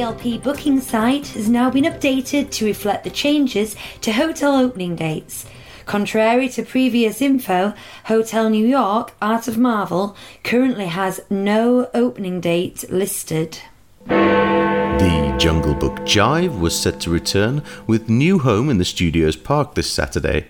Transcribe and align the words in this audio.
DLP 0.00 0.42
booking 0.42 0.80
site 0.80 1.26
has 1.28 1.46
now 1.50 1.68
been 1.68 1.84
updated 1.84 2.50
to 2.52 2.64
reflect 2.64 3.04
the 3.04 3.10
changes 3.10 3.76
to 4.00 4.12
hotel 4.12 4.56
opening 4.56 4.96
dates. 4.96 5.44
Contrary 5.84 6.48
to 6.48 6.62
previous 6.62 7.20
info, 7.20 7.74
Hotel 8.04 8.48
New 8.48 8.66
York 8.66 9.12
Art 9.20 9.46
of 9.46 9.58
Marvel 9.58 10.16
currently 10.42 10.86
has 10.86 11.20
no 11.28 11.90
opening 11.92 12.40
date 12.40 12.90
listed. 12.90 13.58
The 14.06 15.36
Jungle 15.38 15.74
Book 15.74 15.96
Jive 16.06 16.58
was 16.58 16.80
set 16.80 16.98
to 17.00 17.10
return 17.10 17.62
with 17.86 18.08
new 18.08 18.38
home 18.38 18.70
in 18.70 18.78
the 18.78 18.86
studio's 18.86 19.36
park 19.36 19.74
this 19.74 19.92
Saturday. 19.92 20.46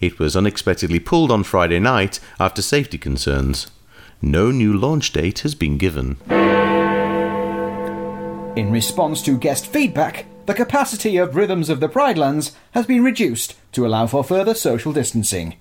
It 0.00 0.18
was 0.18 0.36
unexpectedly 0.36 0.98
pulled 0.98 1.30
on 1.30 1.44
Friday 1.44 1.78
night 1.78 2.18
after 2.40 2.60
safety 2.60 2.98
concerns. 2.98 3.68
No 4.20 4.50
new 4.50 4.76
launch 4.76 5.12
date 5.12 5.40
has 5.40 5.54
been 5.54 5.78
given. 5.78 6.16
In 8.56 8.70
response 8.70 9.20
to 9.22 9.36
guest 9.36 9.66
feedback, 9.66 10.26
the 10.46 10.54
capacity 10.54 11.16
of 11.16 11.34
Rhythms 11.34 11.68
of 11.68 11.80
the 11.80 11.88
Pride 11.88 12.16
Lands 12.16 12.52
has 12.70 12.86
been 12.86 13.02
reduced 13.02 13.56
to 13.72 13.84
allow 13.84 14.06
for 14.06 14.22
further 14.22 14.54
social 14.54 14.92
distancing. 14.92 15.56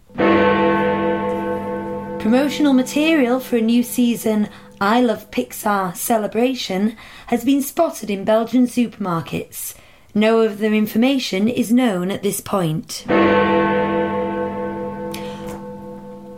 Promotional 2.19 2.73
material 2.73 3.39
for 3.39 3.57
a 3.57 3.61
new 3.61 3.81
season 3.81 4.47
I 4.79 5.01
Love 5.01 5.31
Pixar 5.31 5.95
celebration 5.97 6.95
has 7.27 7.43
been 7.43 7.63
spotted 7.63 8.11
in 8.11 8.25
Belgian 8.25 8.67
supermarkets. 8.67 9.73
No 10.13 10.41
other 10.41 10.71
information 10.71 11.47
is 11.47 11.73
known 11.73 12.11
at 12.11 12.21
this 12.21 12.41
point. 12.41 13.05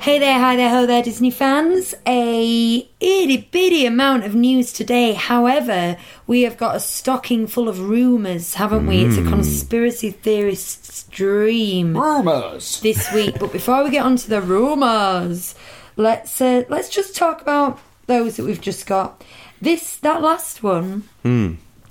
Hey 0.05 0.19
there, 0.19 0.39
hi 0.39 0.55
there, 0.55 0.69
ho 0.69 0.85
there, 0.85 1.01
Disney 1.01 1.31
fans. 1.31 1.95
A 2.05 2.87
itty 2.99 3.37
bitty 3.37 3.87
amount 3.87 4.23
of 4.23 4.35
news 4.35 4.71
today. 4.71 5.13
However, 5.13 5.97
we 6.27 6.43
have 6.43 6.57
got 6.57 6.75
a 6.75 6.79
stocking 6.79 7.47
full 7.47 7.67
of 7.67 7.79
rumours, 7.79 8.53
haven't 8.53 8.85
we? 8.85 9.03
It's 9.03 9.17
a 9.17 9.23
conspiracy 9.23 10.11
theorist's 10.11 11.05
dream 11.05 11.97
Rumours! 11.97 12.81
this 12.81 13.11
week. 13.13 13.39
But 13.39 13.51
before 13.51 13.83
we 13.83 13.89
get 13.89 14.05
on 14.05 14.15
to 14.17 14.29
the 14.29 14.43
rumours, 14.43 15.55
let's 15.95 16.39
uh, 16.39 16.65
let's 16.69 16.89
just 16.89 17.15
talk 17.15 17.41
about 17.41 17.79
those 18.05 18.37
that 18.37 18.45
we've 18.45 18.61
just 18.61 18.85
got. 18.85 19.23
This 19.59 19.97
that 19.97 20.21
last 20.21 20.61
one 20.61 21.09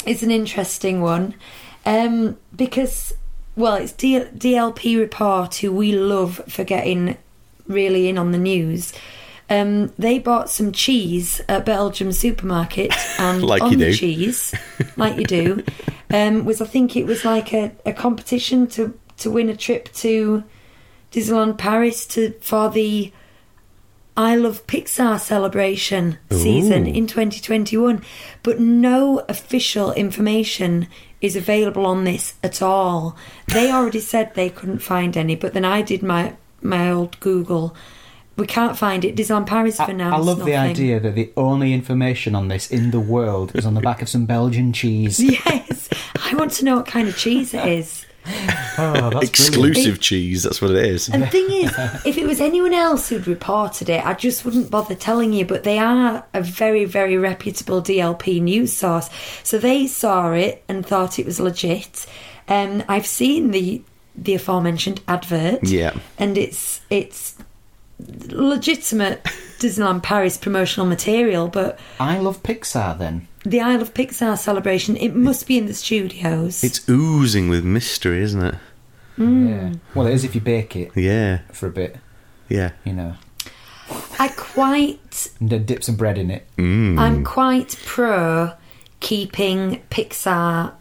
is 0.07 0.23
an 0.23 0.31
interesting 0.31 1.01
one 1.01 1.35
um, 1.85 2.39
because 2.55 3.13
well, 3.57 3.75
it's 3.75 3.91
D- 3.91 4.21
DLP 4.21 4.99
report 5.01 5.57
who 5.57 5.73
we 5.73 5.91
love 5.91 6.41
for 6.47 6.63
getting 6.63 7.19
really 7.67 8.09
in 8.09 8.19
on 8.19 8.33
the 8.33 8.39
news. 8.39 8.93
Um, 9.51 9.89
they 9.99 10.19
bought 10.19 10.49
some 10.49 10.73
cheese 10.73 11.43
at 11.49 11.67
Belgium 11.67 12.13
supermarket, 12.13 12.93
and 13.19 13.43
Like 13.43 13.63
on 13.63 13.77
the 13.77 13.95
cheese, 13.95 14.55
like 14.97 15.17
you 15.17 15.25
do, 15.25 15.65
um, 16.11 16.45
was 16.45 16.61
I 16.61 16.67
think 16.67 16.97
it 16.97 17.05
was 17.05 17.25
like 17.25 17.53
a, 17.53 17.73
a 17.85 17.93
competition 17.93 18.67
to 18.69 18.99
to 19.19 19.31
win 19.31 19.49
a 19.49 19.57
trip 19.57 19.93
to 19.95 20.45
Disneyland 21.13 21.59
Paris 21.59 22.07
to 22.07 22.33
for 22.41 22.71
the 22.71 23.13
I 24.17 24.37
Love 24.37 24.65
Pixar 24.69 25.19
celebration 25.19 26.19
season 26.31 26.87
in 26.87 27.09
2021, 27.09 28.01
but 28.45 28.61
no 28.61 29.25
official 29.29 29.93
information 29.93 30.87
is 31.21 31.35
available 31.35 31.85
on 31.85 32.05
this 32.05 32.35
at 32.43 32.63
all. 32.63 33.17
They 33.49 33.73
already 33.73 33.99
said 33.99 34.35
they 34.35 34.51
couldn't 34.51 34.79
find 34.79 35.17
any, 35.17 35.35
but 35.35 35.53
then 35.53 35.65
I 35.65 35.83
did 35.83 36.03
my 36.03 36.37
my 36.65 36.91
old 36.91 37.19
Google. 37.21 37.77
We 38.37 38.47
can't 38.47 38.77
find 38.77 39.05
it. 39.05 39.15
Disneyland 39.15 39.47
Paris 39.47 39.77
for 39.77 39.83
I, 39.83 39.93
now. 39.93 40.17
I 40.17 40.19
love 40.19 40.45
the 40.45 40.57
idea 40.57 40.99
that 40.99 41.15
the 41.15 41.33
only 41.37 41.73
information 41.73 42.35
on 42.35 42.49
this 42.49 42.69
in 42.69 42.91
the 42.91 42.99
world 42.99 43.55
is 43.55 43.65
on 43.65 43.75
the 43.75 43.81
back 43.81 44.03
of 44.03 44.09
some 44.09 44.27
Belgian 44.27 44.73
cheese. 44.73 45.21
Yes, 45.47 45.89
I 46.21 46.35
want 46.35 46.53
to 46.53 46.65
know 46.65 46.77
what 46.77 46.87
kind 46.87 47.07
of 47.07 47.17
cheese 47.17 47.55
it 47.55 47.67
is. 47.67 48.07
Oh, 48.77 49.11
that's 49.11 49.29
Exclusive 49.29 50.01
cheese, 50.01 50.43
that's 50.43 50.61
what 50.61 50.73
it 50.73 50.85
is. 50.85 51.09
And 51.09 51.23
the 51.23 51.29
thing 51.29 51.49
is, 51.49 51.73
if 52.05 52.19
it 52.19 52.27
was 52.27 52.41
anyone 52.41 52.75
else 52.75 53.09
who'd 53.09 53.29
reported 53.29 53.89
it, 53.89 54.05
I 54.05 54.15
just 54.15 54.45
wouldn't 54.45 54.69
bother 54.69 54.97
telling 54.97 55.33
you. 55.33 55.45
But 55.45 55.63
they 55.63 55.79
are 55.79 56.27
a 56.35 56.43
very, 56.43 56.85
very 56.85 57.17
reputable 57.17 57.81
DLP 57.81 58.43
news 58.43 58.73
source. 58.73 59.11
So 59.45 59.59
they 59.59 59.87
saw 59.87 60.33
it 60.33 60.65
and 60.69 60.85
thought 60.85 61.21
it 61.21 61.27
was 61.27 61.39
legit. 61.39 62.07
Um, 62.49 62.83
I've 62.89 63.07
seen 63.07 63.53
the 63.53 63.81
the 64.17 64.35
aforementioned 64.35 65.01
advert. 65.09 65.65
Yeah. 65.65 65.95
And 66.19 66.37
it's 66.39 66.81
it's 66.91 67.37
legitimate 68.29 69.23
Disneyland 69.59 70.03
Paris 70.03 70.37
promotional 70.37 70.87
material, 70.87 71.49
but 71.49 71.79
I 72.01 72.19
love 72.19 72.43
Pixar 72.43 72.99
then. 72.99 73.29
the 73.45 73.61
I 73.61 73.77
Love 73.77 73.95
Pixar 73.95 74.37
celebration, 74.39 74.97
it 74.97 75.15
must 75.15 75.47
be 75.47 75.57
in 75.59 75.67
the 75.67 75.75
studios. 75.75 76.63
It's 76.65 76.87
oozing 76.89 77.49
with 77.49 77.65
mystery, 77.65 78.21
isn't 78.23 78.43
it? 78.43 78.55
Mm. 79.19 79.49
Yeah. 79.49 79.79
Well, 79.95 80.07
it 80.09 80.15
is 80.15 80.25
if 80.25 80.35
you 80.35 80.41
bake 80.41 80.75
it 80.75 80.91
Yeah, 80.97 81.43
for 81.53 81.69
a 81.69 81.71
bit, 81.71 81.97
yeah. 82.49 82.73
you 82.85 82.93
know, 82.93 83.15
I 84.19 84.29
quite 84.37 85.31
and 85.41 85.51
then 85.51 85.65
dip 85.65 85.85
some 85.85 85.95
bread 85.97 86.19
in 86.19 86.31
it. 86.31 86.47
Mm. 86.57 86.99
I'm 86.99 87.25
quite 87.25 87.79
pro 87.87 88.53
keeping 89.01 89.83
Pixar 89.91 90.73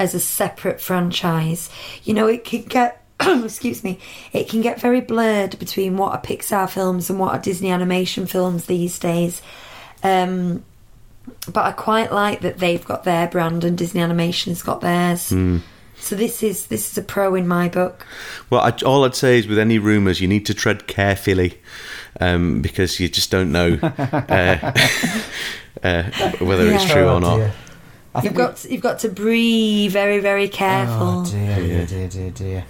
as 0.00 0.14
a 0.14 0.18
separate 0.20 0.80
franchise. 0.80 1.70
You 2.02 2.14
know, 2.14 2.26
it 2.26 2.44
can 2.44 2.62
get 2.62 3.04
excuse 3.20 3.84
me, 3.84 3.98
it 4.32 4.48
can 4.48 4.62
get 4.62 4.80
very 4.80 5.00
blurred 5.02 5.58
between 5.58 5.96
what 5.96 6.12
are 6.12 6.20
Pixar 6.22 6.68
films 6.70 7.10
and 7.10 7.18
what 7.20 7.34
are 7.34 7.38
Disney 7.40 7.70
animation 7.70 8.26
films 8.26 8.64
these 8.64 8.98
days. 8.98 9.42
Um, 10.02 10.64
but 11.52 11.64
I 11.66 11.72
quite 11.72 12.10
like 12.12 12.40
that 12.40 12.58
they've 12.58 12.84
got 12.84 13.04
their 13.04 13.28
brand 13.28 13.62
and 13.62 13.76
Disney 13.76 14.00
Animation's 14.00 14.62
got 14.62 14.80
theirs. 14.80 15.32
So 15.98 16.16
this 16.16 16.42
is 16.42 16.66
this 16.68 16.90
is 16.90 16.96
a 16.96 17.02
pro 17.02 17.34
in 17.34 17.46
my 17.46 17.68
book. 17.68 18.06
Well, 18.48 18.62
I, 18.62 18.70
all 18.86 19.04
I'd 19.04 19.14
say 19.14 19.38
is 19.38 19.46
with 19.46 19.58
any 19.58 19.78
rumours, 19.78 20.18
you 20.22 20.26
need 20.28 20.46
to 20.46 20.54
tread 20.54 20.86
carefully 20.86 21.60
um, 22.20 22.62
because 22.62 22.98
you 22.98 23.08
just 23.10 23.30
don't 23.30 23.52
know 23.52 23.78
uh, 23.82 24.72
uh, 25.84 26.02
whether 26.40 26.66
it's 26.72 26.90
true 26.90 27.02
Oh, 27.02 27.16
or 27.16 27.20
not. 27.20 27.36
dear. 27.36 27.52
I 28.14 28.18
You've 28.18 28.24
think 28.24 28.36
got 28.36 28.56
to, 28.56 28.72
you've 28.72 28.82
got 28.82 28.98
to 29.00 29.08
breathe 29.08 29.92
very 29.92 30.18
very 30.18 30.48
careful. 30.48 31.20
Oh 31.20 31.24
dear, 31.30 31.56
dear, 31.56 31.86
dear, 31.86 32.08
dear, 32.08 32.30
dear. 32.30 32.64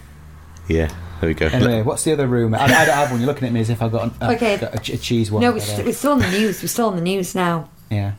Yeah, 0.68 0.88
there 1.20 1.28
we 1.28 1.34
go. 1.34 1.46
Anyway, 1.46 1.82
what's 1.82 2.04
the 2.04 2.12
other 2.12 2.26
rumour? 2.28 2.58
I, 2.58 2.64
I 2.64 2.84
don't 2.84 2.94
have 2.94 3.10
one. 3.10 3.20
You're 3.20 3.26
looking 3.26 3.48
at 3.48 3.52
me 3.52 3.60
as 3.60 3.70
if 3.70 3.82
I've 3.82 3.90
got, 3.90 4.04
an, 4.04 4.14
uh, 4.20 4.32
Okay. 4.34 4.56
got 4.58 4.74
a, 4.88 4.92
a 4.94 4.96
cheese 4.98 5.30
one. 5.30 5.42
no, 5.42 5.50
we're, 5.52 5.60
st- 5.60 5.84
we're 5.86 5.92
still 5.94 6.12
on 6.12 6.18
the 6.20 6.30
news. 6.30 6.62
We're 6.62 6.68
still 6.68 6.88
on 6.88 6.96
the 6.96 7.02
news 7.02 7.34
now. 7.34 7.70
yeah. 7.90 8.12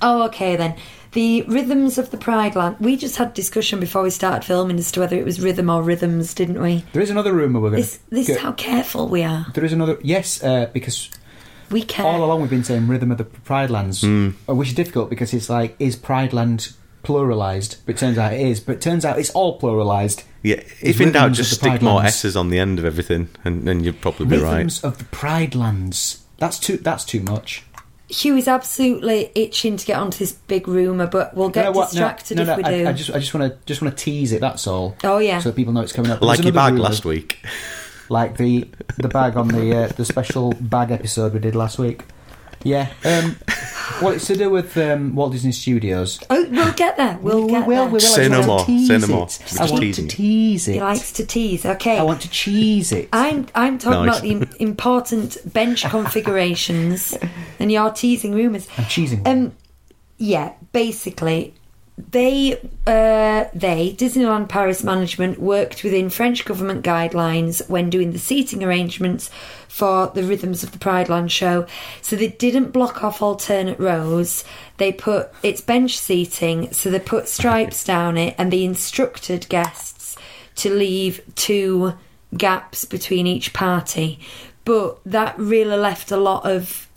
Oh, 0.00 0.22
okay 0.24 0.54
then. 0.56 0.76
The 1.12 1.42
rhythms 1.42 1.98
of 1.98 2.10
the 2.10 2.16
Pride 2.16 2.54
Land. 2.54 2.76
We 2.80 2.96
just 2.96 3.16
had 3.16 3.34
discussion 3.34 3.80
before 3.80 4.02
we 4.02 4.10
started 4.10 4.44
filming 4.46 4.78
as 4.78 4.92
to 4.92 5.00
whether 5.00 5.16
it 5.16 5.24
was 5.24 5.40
rhythm 5.40 5.68
or 5.70 5.82
rhythms, 5.82 6.32
didn't 6.34 6.60
we? 6.62 6.84
There 6.92 7.02
is 7.02 7.10
another 7.10 7.32
rumour 7.32 7.60
we're 7.60 7.70
going 7.70 7.80
This 7.82 7.98
this 8.10 8.28
is 8.28 8.38
how 8.38 8.52
careful 8.52 9.08
we 9.08 9.22
are. 9.24 9.46
There 9.54 9.64
is 9.64 9.72
another. 9.72 9.98
Yes, 10.02 10.42
uh, 10.42 10.70
because 10.72 11.10
We 11.70 11.82
care. 11.82 12.06
all 12.06 12.24
along 12.24 12.40
we've 12.40 12.50
been 12.50 12.64
saying 12.64 12.88
rhythm 12.88 13.10
of 13.10 13.18
the 13.18 13.24
Pride 13.24 13.70
Lands, 13.70 14.02
uh, 14.04 14.32
which 14.46 14.68
is 14.68 14.74
difficult 14.74 15.10
because 15.10 15.34
it's 15.34 15.50
like 15.50 15.76
is 15.78 15.96
Pride 15.96 16.32
Land 16.32 16.72
pluralized? 17.04 17.78
But 17.86 17.96
it 17.96 17.98
turns 17.98 18.18
out 18.18 18.32
it 18.32 18.40
is. 18.40 18.60
But 18.60 18.76
it 18.76 18.80
turns 18.80 19.04
out 19.04 19.18
it's 19.18 19.30
all 19.30 19.60
pluralized. 19.60 20.24
Yeah, 20.42 20.62
if 20.80 21.00
in 21.00 21.12
doubt, 21.12 21.32
just 21.32 21.54
stick 21.54 21.82
more 21.82 21.96
Lands. 21.96 22.14
S's 22.14 22.36
on 22.36 22.50
the 22.50 22.58
end 22.58 22.78
of 22.78 22.84
everything, 22.84 23.28
and 23.44 23.66
then 23.66 23.84
you'll 23.84 23.94
probably 23.94 24.26
be 24.26 24.38
right. 24.38 24.58
Rhythms 24.58 24.84
of 24.84 24.98
the 24.98 25.04
Pride 25.04 25.54
Lands. 25.54 26.24
That's 26.38 26.58
too. 26.58 26.76
That's 26.76 27.04
too 27.04 27.20
much. 27.20 27.64
Hugh 28.10 28.36
is 28.36 28.48
absolutely 28.48 29.30
itching 29.34 29.76
to 29.76 29.84
get 29.84 29.98
onto 29.98 30.18
this 30.18 30.32
big 30.32 30.66
rumour, 30.66 31.06
but 31.06 31.34
we'll 31.34 31.50
get 31.50 31.66
You 31.66 31.72
know 31.72 31.78
what? 31.78 31.90
distracted 31.90 32.38
no, 32.38 32.44
no, 32.44 32.52
if 32.52 32.56
we 32.56 32.62
no, 32.62 32.70
do. 32.70 32.86
I, 32.86 32.88
I 32.88 32.92
just, 32.94 33.10
I 33.10 33.18
just 33.18 33.34
want 33.34 33.52
to, 33.52 33.58
just 33.66 33.82
want 33.82 33.96
to 33.96 34.02
tease 34.02 34.32
it. 34.32 34.40
That's 34.40 34.66
all. 34.66 34.96
Oh, 35.04 35.18
yeah. 35.18 35.40
So 35.40 35.50
that 35.50 35.56
people 35.56 35.74
know 35.74 35.82
it's 35.82 35.92
coming 35.92 36.10
up. 36.10 36.22
Like 36.22 36.38
There's 36.38 36.46
your 36.46 36.54
bag 36.54 36.72
rumour, 36.72 36.84
last 36.84 37.04
week. 37.04 37.38
like 38.08 38.36
the 38.36 38.68
the 38.96 39.08
bag 39.08 39.36
on 39.36 39.48
the 39.48 39.74
uh, 39.76 39.88
the 39.88 40.04
special 40.04 40.52
bag 40.60 40.90
episode 40.90 41.32
we 41.34 41.40
did 41.40 41.54
last 41.54 41.78
week. 41.78 42.04
Yeah. 42.64 42.92
Um, 43.04 43.36
well, 44.02 44.12
it's 44.14 44.26
to 44.26 44.36
do 44.36 44.50
with 44.50 44.76
um, 44.76 45.14
Walt 45.14 45.30
Disney 45.32 45.52
Studios. 45.52 46.18
oh, 46.28 46.44
we'll 46.50 46.72
get 46.72 46.96
there. 46.96 47.16
We'll 47.22 47.42
we 47.46 47.52
get 47.52 47.66
will, 47.68 47.76
there. 47.76 47.86
we 47.86 47.92
will. 47.92 48.00
Say 48.00 48.24
I 48.24 48.28
no 48.28 48.36
just 48.38 48.48
want 48.48 48.68
more, 48.68 48.78
say 48.80 48.98
no 48.98 49.06
more. 49.06 49.16
We're 49.18 49.22
I 49.22 49.26
just 49.28 49.58
want 49.58 49.70
to 49.70 49.80
teasing 49.80 50.04
you. 50.06 50.10
tease 50.10 50.68
it. 50.68 50.72
He 50.74 50.80
likes 50.80 51.12
to 51.12 51.26
tease. 51.26 51.64
Okay. 51.66 51.98
I 51.98 52.02
want 52.02 52.20
to 52.22 52.30
cheese 52.30 52.90
it. 52.92 53.08
I'm 53.12 53.46
I'm 53.54 53.78
talking 53.78 54.06
Nice. 54.06 54.18
about 54.20 54.22
the 54.56 54.62
important 54.62 55.52
bench 55.52 55.84
configurations, 55.84 57.16
and 57.60 57.70
you're 57.70 57.90
teasing 57.92 58.34
rumours. 58.34 58.66
I'm 58.76 58.84
cheesing. 58.84 59.26
Um, 59.26 59.52
yeah, 60.16 60.54
basically, 60.72 61.54
they 62.10 62.54
uh, 62.86 63.46
they 63.52 63.94
Disneyland 63.98 64.48
Paris 64.48 64.84
management 64.84 65.40
worked 65.40 65.82
within 65.82 66.10
French 66.10 66.44
government 66.44 66.84
guidelines 66.84 67.68
when 67.68 67.90
doing 67.90 68.12
the 68.12 68.18
seating 68.18 68.62
arrangements 68.62 69.30
for 69.68 70.08
the 70.14 70.22
Rhythms 70.22 70.62
of 70.62 70.72
the 70.72 70.78
Pride 70.78 71.08
Land 71.08 71.32
show. 71.32 71.66
So 72.00 72.14
they 72.14 72.28
didn't 72.28 72.70
block 72.70 73.02
off 73.02 73.20
alternate 73.20 73.80
rows. 73.80 74.44
They 74.76 74.92
put 74.92 75.30
it's 75.42 75.60
bench 75.60 75.98
seating, 75.98 76.72
so 76.72 76.90
they 76.90 77.00
put 77.00 77.28
stripes 77.28 77.84
down 77.84 78.16
it, 78.16 78.34
and 78.38 78.52
they 78.52 78.64
instructed 78.64 79.48
guests 79.48 80.16
to 80.56 80.72
leave 80.72 81.20
two 81.34 81.94
gaps 82.36 82.84
between 82.84 83.26
each 83.26 83.52
party. 83.52 84.20
But 84.64 85.00
that 85.06 85.38
really 85.38 85.76
left 85.76 86.10
a 86.10 86.16
lot 86.16 86.44
of 86.44 86.87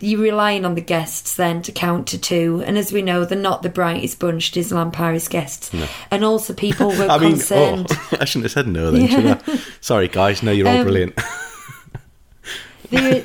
you're 0.00 0.20
relying 0.20 0.64
on 0.64 0.74
the 0.74 0.80
guests 0.80 1.34
then 1.36 1.62
to 1.62 1.72
count 1.72 2.08
to 2.08 2.18
two. 2.18 2.62
And 2.66 2.76
as 2.78 2.92
we 2.92 3.02
know, 3.02 3.24
they're 3.24 3.38
not 3.38 3.62
the 3.62 3.68
brightest 3.68 4.18
bunch, 4.18 4.50
Disneyland 4.52 4.92
Paris 4.92 5.28
guests. 5.28 5.70
And 6.10 6.24
also, 6.24 6.52
people 6.54 6.88
were 6.98 7.06
I 7.08 7.18
mean, 7.18 7.32
concerned. 7.32 7.86
oh, 7.90 8.08
I 8.20 8.24
shouldn't 8.24 8.44
have 8.44 8.52
said 8.52 8.68
no 8.68 8.90
then, 8.90 9.08
should 9.08 9.26
I? 9.26 9.56
Sorry, 9.80 10.08
guys. 10.08 10.42
No, 10.42 10.50
you're 10.52 10.66
all 10.68 10.78
Um, 10.78 10.82
brilliant. 10.84 11.18
They're, 12.90 13.24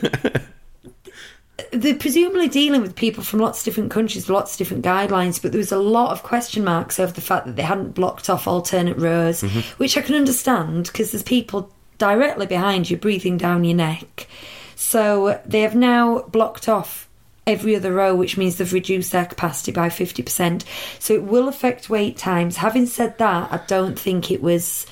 they're 1.72 1.96
presumably 1.96 2.48
dealing 2.48 2.82
with 2.82 2.96
people 2.96 3.24
from 3.24 3.40
lots 3.40 3.60
of 3.60 3.66
different 3.66 3.92
countries, 3.92 4.30
lots 4.30 4.54
of 4.54 4.58
different 4.60 4.86
guidelines, 4.86 5.42
but 5.42 5.52
there 5.52 5.60
was 5.60 5.72
a 5.72 5.78
lot 5.80 6.12
of 6.12 6.24
question 6.24 6.64
marks 6.64 7.00
over 7.00 7.12
the 7.12 7.22
fact 7.22 7.46
that 7.48 7.56
they 7.56 7.64
hadn't 7.64 7.94
blocked 7.96 8.30
off 8.30 8.48
alternate 8.48 8.98
rows, 8.98 9.42
which 9.78 9.98
I 9.98 10.02
can 10.02 10.16
understand 10.16 10.86
because 10.86 11.12
there's 11.12 11.24
people 11.24 11.72
directly 11.98 12.46
behind 12.46 12.90
you 12.90 12.98
breathing 12.98 13.38
down 13.38 13.64
your 13.64 13.76
neck. 13.78 14.28
So 14.76 15.42
they 15.46 15.62
have 15.62 15.76
now 15.76 16.22
blocked 16.24 16.68
off 16.70 17.08
every 17.48 17.76
other 17.76 17.94
row, 17.94 18.16
which 18.16 18.38
means 18.38 18.58
they've 18.58 18.74
reduced 18.74 19.12
their 19.12 19.26
capacity 19.26 19.72
by 19.72 19.90
50%. 19.90 20.64
So 21.00 21.14
it 21.14 21.24
will 21.24 21.48
affect 21.48 21.90
wait 21.90 22.18
times. 22.18 22.58
Having 22.58 22.88
said 22.88 23.18
that, 23.20 23.52
I 23.52 23.60
don't 23.68 24.00
think 24.00 24.32
it 24.32 24.42
was 24.42 24.86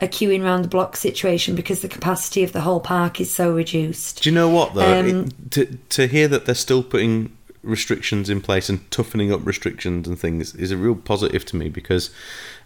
a 0.00 0.08
queuing 0.08 0.42
round 0.42 0.64
the 0.64 0.68
block 0.68 0.96
situation 0.96 1.54
because 1.54 1.82
the 1.82 1.88
capacity 1.88 2.42
of 2.42 2.52
the 2.52 2.62
whole 2.62 2.80
park 2.80 3.20
is 3.20 3.32
so 3.32 3.52
reduced. 3.52 4.22
Do 4.22 4.30
you 4.30 4.34
know 4.34 4.48
what 4.48 4.74
though? 4.74 4.98
Um, 4.98 5.06
It- 5.06 5.50
to 5.52 5.78
to 5.90 6.06
hear 6.06 6.26
that 6.28 6.46
they're 6.46 6.54
still 6.54 6.82
putting 6.82 7.32
restrictions 7.62 8.30
in 8.30 8.40
place 8.40 8.70
and 8.70 8.90
toughening 8.90 9.30
up 9.30 9.44
restrictions 9.44 10.08
and 10.08 10.18
things 10.18 10.54
is 10.54 10.70
a 10.70 10.76
real 10.78 10.94
positive 10.94 11.44
to 11.44 11.56
me 11.56 11.68
because, 11.68 12.08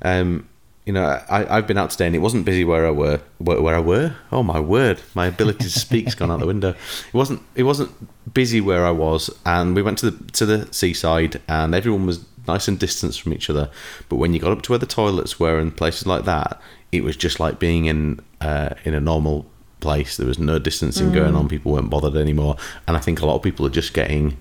um, 0.02 0.46
you 0.84 0.92
know, 0.92 1.04
I 1.04 1.56
I've 1.56 1.66
been 1.66 1.78
out 1.78 1.90
today 1.90 2.06
and 2.06 2.14
it 2.14 2.20
wasn't 2.20 2.44
busy 2.44 2.64
where 2.64 2.86
I 2.86 2.90
were 2.90 3.20
where, 3.38 3.60
where 3.60 3.74
I 3.74 3.80
were. 3.80 4.14
Oh 4.30 4.42
my 4.42 4.60
word, 4.60 5.00
my 5.14 5.26
ability 5.26 5.64
to 5.64 5.70
speak's 5.70 6.14
gone 6.14 6.30
out 6.30 6.40
the 6.40 6.46
window. 6.46 6.70
It 6.70 7.14
wasn't 7.14 7.42
it 7.54 7.62
wasn't 7.62 7.90
busy 8.32 8.60
where 8.60 8.84
I 8.84 8.90
was, 8.90 9.30
and 9.46 9.74
we 9.74 9.82
went 9.82 9.98
to 9.98 10.10
the 10.10 10.32
to 10.32 10.46
the 10.46 10.72
seaside 10.72 11.40
and 11.48 11.74
everyone 11.74 12.06
was 12.06 12.24
nice 12.46 12.68
and 12.68 12.78
distanced 12.78 13.22
from 13.22 13.32
each 13.32 13.48
other. 13.48 13.70
But 14.08 14.16
when 14.16 14.34
you 14.34 14.40
got 14.40 14.52
up 14.52 14.62
to 14.62 14.72
where 14.72 14.78
the 14.78 14.86
toilets 14.86 15.40
were 15.40 15.58
and 15.58 15.74
places 15.74 16.06
like 16.06 16.24
that, 16.24 16.60
it 16.92 17.02
was 17.02 17.16
just 17.16 17.40
like 17.40 17.58
being 17.58 17.86
in 17.86 18.20
uh, 18.40 18.70
in 18.84 18.94
a 18.94 19.00
normal 19.00 19.46
place. 19.80 20.16
There 20.16 20.26
was 20.26 20.38
no 20.38 20.58
distancing 20.58 21.12
going 21.12 21.34
on. 21.34 21.48
People 21.48 21.72
weren't 21.72 21.90
bothered 21.90 22.16
anymore, 22.16 22.56
and 22.86 22.96
I 22.96 23.00
think 23.00 23.20
a 23.20 23.26
lot 23.26 23.36
of 23.36 23.42
people 23.42 23.66
are 23.66 23.70
just 23.70 23.94
getting, 23.94 24.36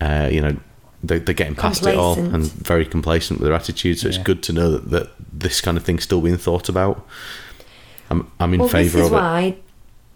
uh, 0.00 0.28
you 0.30 0.40
know, 0.40 0.56
they're, 1.02 1.18
they're 1.20 1.34
getting 1.34 1.54
past 1.54 1.86
it 1.86 1.96
all 1.96 2.18
and 2.18 2.44
very 2.44 2.84
complacent 2.84 3.40
with 3.40 3.46
their 3.48 3.54
attitude. 3.56 3.98
So 3.98 4.08
it's 4.08 4.18
good 4.18 4.42
to 4.44 4.52
know 4.52 4.70
that, 4.72 4.90
that 4.90 5.10
this 5.32 5.60
kind 5.60 5.76
of 5.76 5.84
thing's 5.84 6.02
still 6.04 6.20
being 6.20 6.38
thought 6.38 6.68
about. 6.68 7.06
I'm 8.10 8.30
I'm 8.40 8.54
in 8.54 8.60
well, 8.60 8.68
this 8.68 8.72
favour 8.92 8.98
is 9.00 9.06
of 9.06 9.12
it. 9.12 9.16
why 9.16 9.56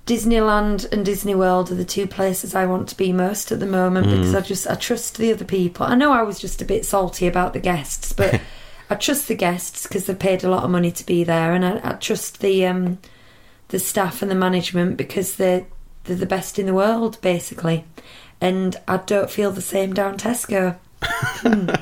Disneyland 0.07 0.91
and 0.93 1.05
Disney 1.05 1.35
World 1.35 1.71
are 1.71 1.77
the 1.77 1.85
two 1.85 2.07
places 2.07 2.55
I 2.55 2.67
want 2.67 2.89
to 2.89 2.97
be 2.97 3.13
most 3.13 3.53
at 3.53 3.61
the 3.61 3.67
moment 3.67 4.09
Mm. 4.09 4.11
because 4.17 4.35
I 4.35 4.41
just 4.41 4.69
I 4.69 4.75
trust 4.75 5.17
the 5.19 5.33
other 5.33 5.45
people. 5.45 5.87
I 5.87 5.95
know 5.95 6.13
I 6.13 6.23
was 6.23 6.41
just 6.41 6.61
a 6.61 6.65
bit 6.65 6.85
salty 6.85 7.27
about 7.27 7.53
the 7.53 7.61
guests, 7.61 8.13
but 8.13 8.41
I 8.91 8.97
trust 8.97 9.29
the 9.29 9.35
guests 9.37 9.85
because 9.87 10.07
they've 10.07 10.19
paid 10.19 10.43
a 10.43 10.51
lot 10.51 10.65
of 10.65 10.71
money 10.71 10.91
to 10.91 11.07
be 11.07 11.23
there, 11.25 11.53
and 11.53 11.65
I, 11.65 11.81
I 11.85 11.93
trust 11.95 12.41
the 12.41 12.67
um, 12.67 12.99
the 13.69 13.79
staff 13.79 14.23
and 14.23 14.31
the 14.31 14.35
management 14.35 14.97
because 14.97 15.37
they're 15.37 15.67
they're 16.05 16.17
the 16.17 16.27
best 16.27 16.59
in 16.59 16.67
the 16.67 16.75
world 16.75 17.19
basically. 17.21 17.85
And 18.43 18.77
I 18.89 18.97
don't 18.99 19.31
feel 19.31 19.53
the 19.53 19.63
same 19.63 19.95
down 19.95 20.19
Tesco. 20.19 20.77
Hmm. 21.03 21.71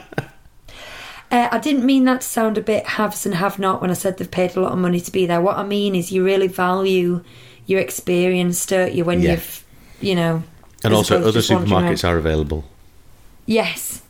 Uh, 1.32 1.48
I 1.52 1.58
didn't 1.60 1.86
mean 1.86 2.06
that 2.06 2.22
to 2.22 2.26
sound 2.26 2.58
a 2.58 2.60
bit 2.60 2.84
haves 2.84 3.24
and 3.24 3.36
have 3.36 3.56
not 3.60 3.80
when 3.80 3.88
I 3.88 3.94
said 3.94 4.18
they've 4.18 4.28
paid 4.28 4.56
a 4.56 4.60
lot 4.60 4.72
of 4.72 4.78
money 4.78 4.98
to 4.98 5.12
be 5.12 5.26
there. 5.26 5.40
What 5.40 5.58
I 5.58 5.62
mean 5.62 5.94
is 5.94 6.10
you 6.10 6.24
really 6.24 6.48
value 6.48 7.22
your 7.66 7.78
experience, 7.78 8.66
don't 8.66 8.92
you, 8.92 9.04
when 9.04 9.22
Yeah. 9.22 9.34
you've, 9.34 9.64
you 10.00 10.16
know. 10.16 10.42
And 10.82 10.92
also, 10.92 11.22
other 11.22 11.38
supermarkets 11.38 12.02
are 12.02 12.16
available. 12.16 12.64
Yes. 13.46 14.02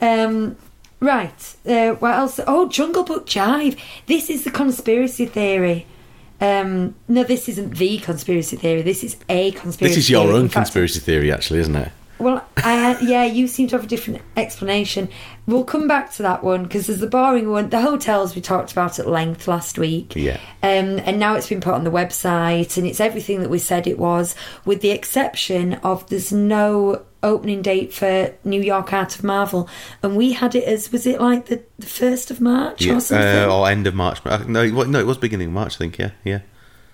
Um, 0.00 0.56
right. 0.98 1.54
Uh, 1.64 1.90
what 1.92 2.14
else? 2.16 2.40
Oh, 2.48 2.68
Jungle 2.68 3.04
Book 3.04 3.24
Jive. 3.26 3.78
This 4.06 4.28
is 4.28 4.42
the 4.42 4.50
conspiracy 4.50 5.26
theory. 5.26 5.86
Um, 6.42 6.96
no, 7.06 7.22
this 7.22 7.48
isn't 7.48 7.76
the 7.76 7.98
conspiracy 7.98 8.56
theory. 8.56 8.82
This 8.82 9.04
is 9.04 9.16
a 9.28 9.52
conspiracy. 9.52 9.94
This 9.94 10.04
is 10.04 10.10
your 10.10 10.24
theory. 10.24 10.36
own 10.38 10.48
fact, 10.48 10.66
conspiracy 10.66 10.98
theory, 10.98 11.30
actually, 11.30 11.60
isn't 11.60 11.76
it? 11.76 11.92
Well, 12.18 12.44
uh, 12.56 12.96
yeah, 13.00 13.24
you 13.24 13.46
seem 13.46 13.68
to 13.68 13.76
have 13.76 13.84
a 13.84 13.88
different 13.88 14.22
explanation. 14.36 15.08
We'll 15.46 15.64
come 15.64 15.86
back 15.86 16.12
to 16.14 16.22
that 16.22 16.42
one 16.42 16.64
because 16.64 16.88
there's 16.88 16.98
the 16.98 17.06
boring 17.06 17.50
one. 17.50 17.70
The 17.70 17.80
hotels 17.80 18.34
we 18.34 18.40
talked 18.42 18.72
about 18.72 18.98
at 18.98 19.06
length 19.06 19.46
last 19.46 19.78
week. 19.78 20.14
Yeah. 20.16 20.38
Um, 20.62 20.98
and 21.00 21.18
now 21.20 21.34
it's 21.34 21.48
been 21.48 21.60
put 21.60 21.74
on 21.74 21.84
the 21.84 21.90
website 21.90 22.76
and 22.76 22.86
it's 22.86 23.00
everything 23.00 23.40
that 23.40 23.50
we 23.50 23.58
said 23.58 23.86
it 23.86 23.98
was, 23.98 24.34
with 24.64 24.82
the 24.82 24.90
exception 24.90 25.74
of 25.74 26.08
there's 26.10 26.32
no 26.32 27.04
opening 27.22 27.62
date 27.62 27.92
for 27.94 28.32
New 28.44 28.60
York 28.60 28.92
Art 28.92 29.14
of 29.16 29.22
Marvel. 29.24 29.68
And 30.02 30.16
we 30.16 30.32
had 30.32 30.54
it 30.54 30.64
as, 30.64 30.90
was 30.92 31.06
it 31.06 31.20
like 31.20 31.46
the, 31.46 31.62
the 31.78 31.86
1st 31.86 32.30
of 32.30 32.40
March 32.40 32.82
Yeah, 32.84 32.96
or 32.96 33.00
something? 33.00 33.26
uh, 33.26 33.46
or 33.54 33.68
end 33.68 33.86
of 33.86 33.94
March. 33.94 34.20
Uh, 34.24 34.44
No, 34.48 34.62
it 34.62 34.72
no, 34.88 34.98
it 35.00 35.06
was 35.06 35.18
beginning 35.18 35.48
of 35.48 35.54
March, 35.54 35.74
I 35.76 35.78
think. 35.78 35.98
Yeah, 35.98 36.10
yeah. 36.24 36.40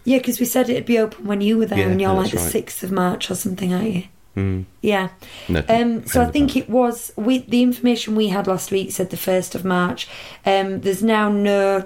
Yeah, 0.05 0.19
because 0.19 0.41
we 0.41 0.47
said 0.47 0.71
it'd 0.71 0.87
be 0.87 0.99
open 0.99 1.27
when 1.27 1.41
you 1.41 1.59
were 1.59 1.67
there 1.67 1.79
Yeah, 1.81 1.89
and 1.89 2.01
you're 2.01 2.13
like 2.15 2.31
the 2.31 2.39
right. 2.39 2.53
6th 2.53 2.83
of 2.83 2.93
March 2.93 3.31
or 3.31 3.35
something, 3.35 3.73
aren't 3.75 3.95
you? 3.95 4.03
Mm. 4.37 4.65
Yeah. 4.83 5.09
No, 5.49 5.65
Um, 5.69 6.07
so 6.07 6.23
I 6.23 6.27
think 6.27 6.57
it 6.57 6.71
was 6.71 7.13
we 7.17 7.39
the 7.39 7.63
information 7.63 8.15
we 8.15 8.29
had 8.29 8.47
last 8.47 8.71
week 8.71 8.93
said 8.93 9.11
the 9.11 9.17
first 9.17 9.55
of 9.57 9.65
March. 9.65 10.09
Um, 10.47 10.81
there's 10.83 11.03
now 11.03 11.29
no 11.29 11.85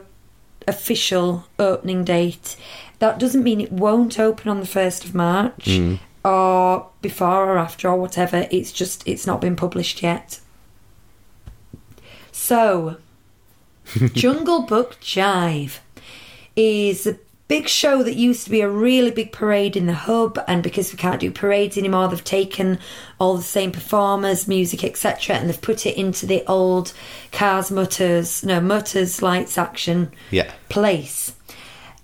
official 0.68 1.46
opening 1.58 2.04
date. 2.04 2.56
That 2.98 3.18
doesn't 3.18 3.42
mean 3.42 3.60
it 3.60 3.72
won't 3.72 4.18
open 4.20 4.48
on 4.50 4.60
the 4.60 4.66
first 4.66 5.04
of 5.04 5.14
March 5.14 5.64
Mm. 5.64 5.98
Or 6.24 6.88
before 7.00 7.50
or 7.50 7.58
after 7.58 7.88
or 7.88 7.96
whatever. 7.96 8.46
It's 8.50 8.72
just 8.72 9.06
it's 9.06 9.26
not 9.26 9.40
been 9.40 9.56
published 9.56 10.02
yet. 10.02 10.40
So, 12.30 12.96
Jungle 14.12 14.62
Book 14.62 14.98
Jive 15.00 15.78
is 16.56 17.06
a 17.06 17.18
big 17.48 17.68
show 17.68 18.02
that 18.02 18.14
used 18.14 18.44
to 18.44 18.50
be 18.50 18.62
a 18.62 18.68
really 18.68 19.10
big 19.10 19.30
parade 19.30 19.76
in 19.76 19.84
the 19.86 19.92
hub, 19.92 20.42
and 20.48 20.62
because 20.62 20.90
we 20.90 20.96
can't 20.96 21.20
do 21.20 21.30
parades 21.30 21.76
anymore, 21.76 22.08
they've 22.08 22.24
taken 22.24 22.78
all 23.20 23.36
the 23.36 23.42
same 23.42 23.70
performers, 23.70 24.48
music, 24.48 24.82
etc., 24.82 25.36
and 25.36 25.48
they've 25.48 25.60
put 25.60 25.84
it 25.84 25.96
into 25.98 26.24
the 26.24 26.42
old 26.46 26.94
Cars 27.30 27.70
Mutters, 27.70 28.42
no 28.42 28.60
Mutters 28.60 29.20
Lights 29.20 29.58
Action 29.58 30.12
Yeah. 30.30 30.50
place. 30.70 31.34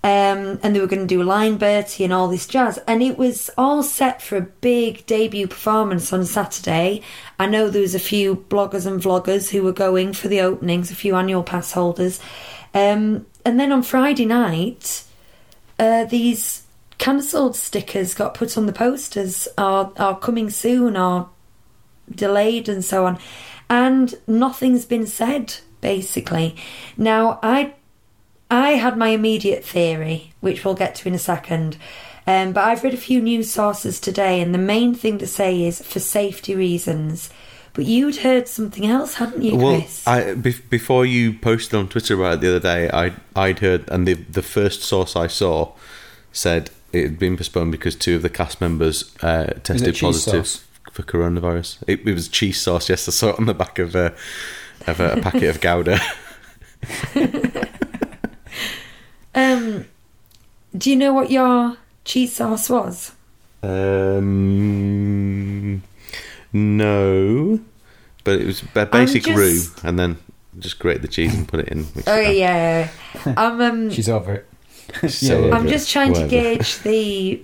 Um, 0.01 0.59
and 0.63 0.73
they 0.73 0.79
were 0.79 0.87
going 0.87 1.05
to 1.05 1.13
do 1.13 1.21
a 1.21 1.23
Line 1.23 1.57
Bertie 1.57 2.05
and 2.05 2.13
all 2.13 2.29
this 2.29 2.47
jazz, 2.47 2.79
and 2.87 3.03
it 3.03 3.17
was 3.17 3.49
all 3.57 3.83
set 3.83 4.21
for 4.21 4.37
a 4.37 4.41
big 4.41 5.05
debut 5.05 5.45
performance 5.45 6.13
on 6.13 6.23
Saturday. 6.23 7.01
I 7.37 7.47
know 7.47 7.69
there 7.69 7.81
was 7.81 7.95
a 7.95 7.99
few 7.99 8.37
bloggers 8.49 8.85
and 8.85 9.01
vloggers 9.01 9.49
who 9.49 9.61
were 9.61 9.73
going 9.73 10.13
for 10.13 10.29
the 10.29 10.39
openings, 10.39 10.89
a 10.89 10.95
few 10.95 11.15
annual 11.15 11.43
pass 11.43 11.73
holders, 11.73 12.21
um, 12.73 13.25
and 13.43 13.59
then 13.59 13.73
on 13.73 13.83
Friday 13.83 14.25
night, 14.25 15.03
uh, 15.77 16.05
these 16.05 16.63
cancelled 16.97 17.57
stickers 17.57 18.13
got 18.13 18.33
put 18.33 18.57
on 18.57 18.67
the 18.67 18.73
posters, 18.73 19.49
are 19.57 19.91
are 19.97 20.17
coming 20.17 20.49
soon, 20.49 20.95
are 20.95 21.27
delayed, 22.09 22.69
and 22.69 22.85
so 22.85 23.05
on, 23.05 23.19
and 23.69 24.15
nothing's 24.27 24.85
been 24.85 25.05
said 25.05 25.55
basically. 25.81 26.55
Now 26.97 27.39
I 27.41 27.73
I 28.49 28.71
had 28.71 28.97
my 28.97 29.09
immediate 29.09 29.63
theory, 29.63 30.33
which 30.39 30.65
we'll 30.65 30.73
get 30.75 30.95
to 30.95 31.07
in 31.07 31.13
a 31.13 31.19
second. 31.19 31.77
Um, 32.25 32.51
but 32.53 32.63
I've 32.63 32.83
read 32.83 32.93
a 32.93 32.97
few 32.97 33.21
news 33.21 33.49
sources 33.49 33.99
today, 33.99 34.41
and 34.41 34.53
the 34.53 34.59
main 34.59 34.93
thing 34.93 35.17
to 35.19 35.27
say 35.27 35.63
is 35.63 35.81
for 35.81 35.99
safety 35.99 36.55
reasons. 36.55 37.29
But 37.73 37.85
you'd 37.85 38.17
heard 38.17 38.47
something 38.47 38.85
else, 38.85 39.15
hadn't 39.15 39.41
you, 39.41 39.55
Well, 39.55 39.79
Chris? 39.79 40.07
I, 40.07 40.33
be- 40.33 40.55
before 40.69 41.05
you 41.05 41.33
posted 41.33 41.75
on 41.75 41.87
Twitter 41.87 42.15
about 42.15 42.35
it 42.35 42.41
the 42.41 42.49
other 42.49 42.59
day, 42.59 42.89
I 42.91 43.13
I'd 43.35 43.59
heard, 43.59 43.89
and 43.89 44.07
the 44.07 44.13
the 44.13 44.41
first 44.41 44.81
source 44.81 45.15
I 45.15 45.27
saw 45.27 45.71
said 46.31 46.71
it 46.91 47.03
had 47.03 47.19
been 47.19 47.37
postponed 47.37 47.71
because 47.71 47.95
two 47.95 48.15
of 48.15 48.21
the 48.21 48.29
cast 48.29 48.59
members 48.59 49.15
uh, 49.21 49.45
tested 49.63 49.97
positive 49.99 50.47
sauce? 50.47 50.65
for 50.91 51.03
coronavirus. 51.03 51.83
It, 51.87 52.05
it 52.05 52.13
was 52.13 52.27
cheese 52.27 52.59
sauce. 52.59 52.89
Yes, 52.89 53.07
I 53.07 53.11
saw 53.11 53.29
it 53.29 53.39
on 53.39 53.45
the 53.45 53.53
back 53.53 53.79
of 53.79 53.95
a 53.95 54.13
of 54.87 54.99
a, 54.99 55.13
a 55.13 55.21
packet 55.21 55.43
of 55.43 55.61
Gouda. 55.61 55.99
um, 59.53 59.85
do 60.77 60.89
you 60.89 60.95
know 60.95 61.13
what 61.13 61.29
your 61.31 61.77
cheese 62.05 62.35
sauce 62.35 62.69
was? 62.69 63.11
Um, 64.39 65.83
no, 66.53 67.59
but 68.23 68.39
it 68.39 68.45
was 68.45 68.61
ba- 68.61 68.85
basic 68.85 69.23
just- 69.23 69.37
roux, 69.37 69.61
and 69.87 69.97
then 69.99 70.17
just 70.57 70.79
grate 70.79 71.01
the 71.01 71.07
cheese 71.07 71.33
and 71.35 71.47
put 71.47 71.59
it 71.61 71.69
in. 71.69 71.79
mix 71.95 71.97
it 71.99 72.07
Oh 72.07 72.21
up. 72.23 72.35
yeah. 72.35 72.89
I'm 73.37 73.61
um, 73.61 73.89
She's 73.95 74.09
over 74.09 74.33
it. 74.33 74.45
So 75.09 75.45
Yeah, 75.47 75.53
I'm 75.55 75.61
over 75.61 75.69
just 75.69 75.87
it. 75.89 75.91
trying 75.93 76.13
to 76.13 76.21
Whatever. 76.23 76.29
gauge 76.57 76.79
the 76.79 77.43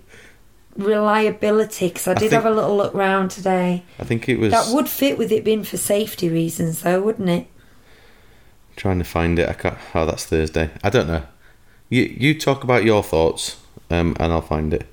reliability 0.77 1.87
because 1.89 2.07
I 2.07 2.13
did 2.15 2.31
think- 2.31 2.33
have 2.33 2.45
a 2.45 2.51
little 2.53 2.75
look 2.75 2.93
round 2.93 3.31
today. 3.31 3.83
I 3.99 4.03
think 4.03 4.27
it 4.27 4.39
was 4.39 4.51
That 4.51 4.73
would 4.73 4.89
fit 4.89 5.17
with 5.17 5.31
it 5.31 5.43
being 5.43 5.63
for 5.63 5.77
safety 5.77 6.27
reasons, 6.29 6.81
though, 6.81 7.01
wouldn't 7.01 7.29
it? 7.29 7.47
trying 8.75 8.97
to 8.97 9.05
find 9.05 9.39
it. 9.39 9.47
I 9.47 9.53
can't. 9.53 9.77
Oh, 9.93 10.05
that's 10.05 10.25
Thursday. 10.25 10.69
I 10.83 10.89
don't 10.89 11.07
know. 11.07 11.23
You 11.89 12.03
you 12.03 12.39
talk 12.39 12.63
about 12.63 12.83
your 12.83 13.03
thoughts, 13.03 13.57
um, 13.89 14.15
and 14.19 14.31
I'll 14.31 14.41
find 14.41 14.73
it. 14.73 14.87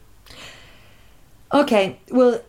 Okay, 1.53 1.99
well, 2.11 2.41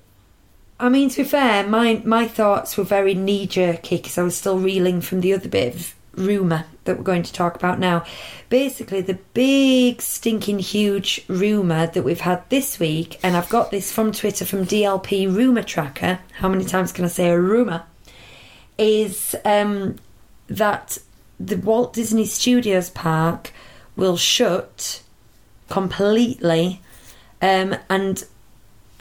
I 0.80 0.90
mean, 0.90 1.10
to 1.10 1.24
be 1.24 1.30
fair, 1.30 1.66
my 1.68 2.02
my 2.06 2.28
thoughts 2.28 2.78
were 2.78 2.84
very 2.84 3.14
knee 3.14 3.48
jerky 3.48 3.98
because 3.98 4.18
I 4.18 4.24
was 4.24 4.36
still 4.36 4.60
reeling 4.60 5.02
from 5.02 5.22
the 5.22 5.34
other 5.34 5.50
bit 5.50 5.76
of 5.76 5.96
rumour 6.16 6.66
that 6.84 6.98
we're 6.98 7.04
going 7.04 7.24
to 7.24 7.34
talk 7.34 7.56
about 7.56 7.80
now. 7.80 8.04
Basically, 8.50 9.02
the 9.02 9.18
big, 9.34 10.02
stinking, 10.02 10.60
huge 10.60 11.24
rumour 11.28 11.88
that 11.88 12.04
we've 12.04 12.20
had 12.20 12.48
this 12.50 12.80
week, 12.80 13.20
and 13.24 13.36
I've 13.36 13.50
got 13.50 13.72
this 13.72 13.92
from 13.92 14.12
Twitter 14.12 14.46
from 14.46 14.66
DLP 14.66 15.34
Rumour 15.34 15.64
Tracker. 15.64 16.20
How 16.34 16.50
many 16.50 16.66
times 16.66 16.92
can 16.92 17.06
I 17.06 17.10
say 17.10 17.30
a 17.30 17.40
rumour? 17.40 17.84
Is 18.78 19.36
um, 19.46 19.98
that 20.48 20.98
the 21.40 21.56
Walt 21.58 21.94
Disney 21.94 22.26
Studios 22.26 22.90
park 22.90 23.52
will 23.96 24.18
shut 24.18 25.02
completely, 25.70 26.82
um, 27.42 27.76
and 27.90 28.26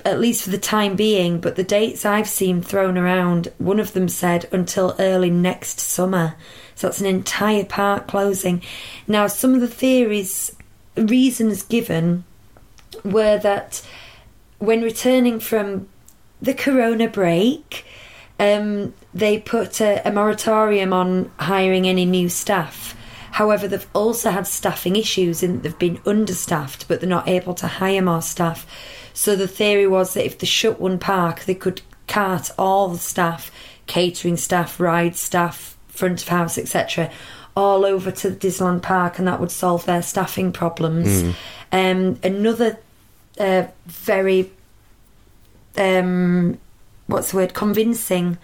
at 0.05 0.21
least 0.21 0.45
for 0.45 0.51
the 0.51 0.59
time 0.59 0.97
being, 0.97 1.41
but 1.41 1.57
the 1.57 1.63
dates 1.65 2.05
I've 2.05 2.29
seen 2.29 2.61
thrown 2.61 2.99
around, 2.99 3.53
one 3.59 3.79
of 3.79 3.93
them 3.93 4.09
said 4.09 4.49
until 4.53 4.97
early 4.99 5.31
next 5.31 5.81
summer. 5.81 6.35
So 6.75 6.89
that's 6.89 7.01
an 7.01 7.07
entire 7.07 7.65
park 7.65 8.09
closing. 8.09 8.63
Now, 9.07 9.27
some 9.27 9.55
of 9.55 9.61
the 9.61 9.69
theories, 9.69 10.55
reasons 10.97 11.63
given 11.63 12.25
were 13.05 13.39
that 13.39 13.87
when 14.59 14.83
returning 14.83 15.41
from 15.41 15.89
the 16.41 16.55
corona 16.55 17.09
break, 17.09 17.85
um, 18.41 18.95
they 19.15 19.39
put 19.39 19.81
a, 19.81 20.07
a 20.07 20.11
moratorium 20.11 20.93
on 20.93 21.31
hiring 21.39 21.87
any 21.87 22.05
new 22.05 22.29
staff. 22.29 22.97
However, 23.33 23.67
they've 23.67 23.87
also 23.95 24.31
had 24.31 24.47
staffing 24.47 24.97
issues 24.97 25.43
in 25.43 25.55
that 25.55 25.63
they've 25.63 25.79
been 25.79 26.01
understaffed, 26.07 26.87
but 26.87 27.01
they're 27.01 27.09
not 27.09 27.29
able 27.29 27.55
to 27.55 27.67
hire 27.67 28.03
more 28.03 28.23
staff. 28.23 28.67
So 29.15 29.37
the 29.37 29.49
theory 29.49 29.87
was 29.87 30.15
that 30.15 30.25
if 30.25 30.39
they 30.39 30.47
shut 30.47 30.81
one 30.81 30.99
park, 30.99 31.45
they 31.45 31.55
could 31.55 31.81
cart 32.09 32.51
all 32.59 32.89
the 32.89 32.99
staff, 32.99 33.51
catering 33.87 34.37
staff, 34.37 34.79
ride 34.79 35.17
staff, 35.17 35.77
front 35.89 36.23
of 36.23 36.29
house, 36.29 36.59
etc., 36.59 37.11
all 37.55 37.85
over 37.85 38.11
to 38.11 38.31
the 38.31 38.37
Disneyland 38.37 38.83
Park, 38.83 39.19
and 39.19 39.29
that 39.29 39.41
would 39.41 39.51
solve 39.51 39.85
their 39.85 40.03
staffing 40.03 40.53
problems. 40.53 41.23
Um, 41.71 42.19
another 42.23 42.79
uh, 43.39 43.67
very 43.87 44.51
um, 45.77 46.59
what's 47.07 47.31
the 47.31 47.37
word 47.39 47.55
convincing 47.55 48.39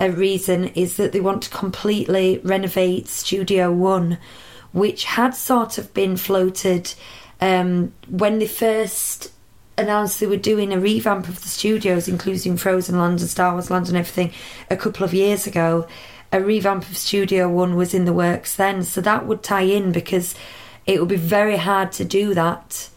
uh, 0.00 0.10
reason 0.10 0.68
is 0.68 0.96
that 0.96 1.12
they 1.12 1.20
want 1.20 1.42
to 1.44 1.50
completely 1.50 2.40
renovate 2.44 3.08
Studio 3.08 3.72
One, 3.72 4.18
which 4.72 5.04
had 5.04 5.34
sort 5.34 5.78
of 5.78 5.92
been 5.94 6.16
floated 6.16 6.92
um, 7.40 7.92
when 8.08 8.38
they 8.38 8.46
first 8.46 9.32
announced 9.76 10.18
they 10.18 10.26
were 10.26 10.36
doing 10.36 10.72
a 10.72 10.80
revamp 10.80 11.28
of 11.28 11.42
the 11.42 11.48
studios, 11.48 12.08
including 12.08 12.56
Frozen 12.56 12.98
Land 12.98 13.20
and 13.20 13.30
Star 13.30 13.52
Wars 13.52 13.70
Land 13.70 13.88
and 13.88 13.96
everything, 13.96 14.32
a 14.70 14.76
couple 14.76 15.04
of 15.04 15.14
years 15.14 15.46
ago. 15.46 15.86
A 16.30 16.42
revamp 16.42 16.88
of 16.88 16.96
Studio 16.96 17.48
One 17.48 17.76
was 17.76 17.94
in 17.94 18.04
the 18.04 18.12
works 18.12 18.56
then, 18.56 18.82
so 18.82 19.00
that 19.00 19.26
would 19.26 19.42
tie 19.42 19.62
in 19.62 19.92
because 19.92 20.34
it 20.86 21.00
would 21.00 21.08
be 21.08 21.16
very 21.16 21.56
hard 21.56 21.92
to 21.92 22.04
do 22.04 22.34
that 22.34 22.90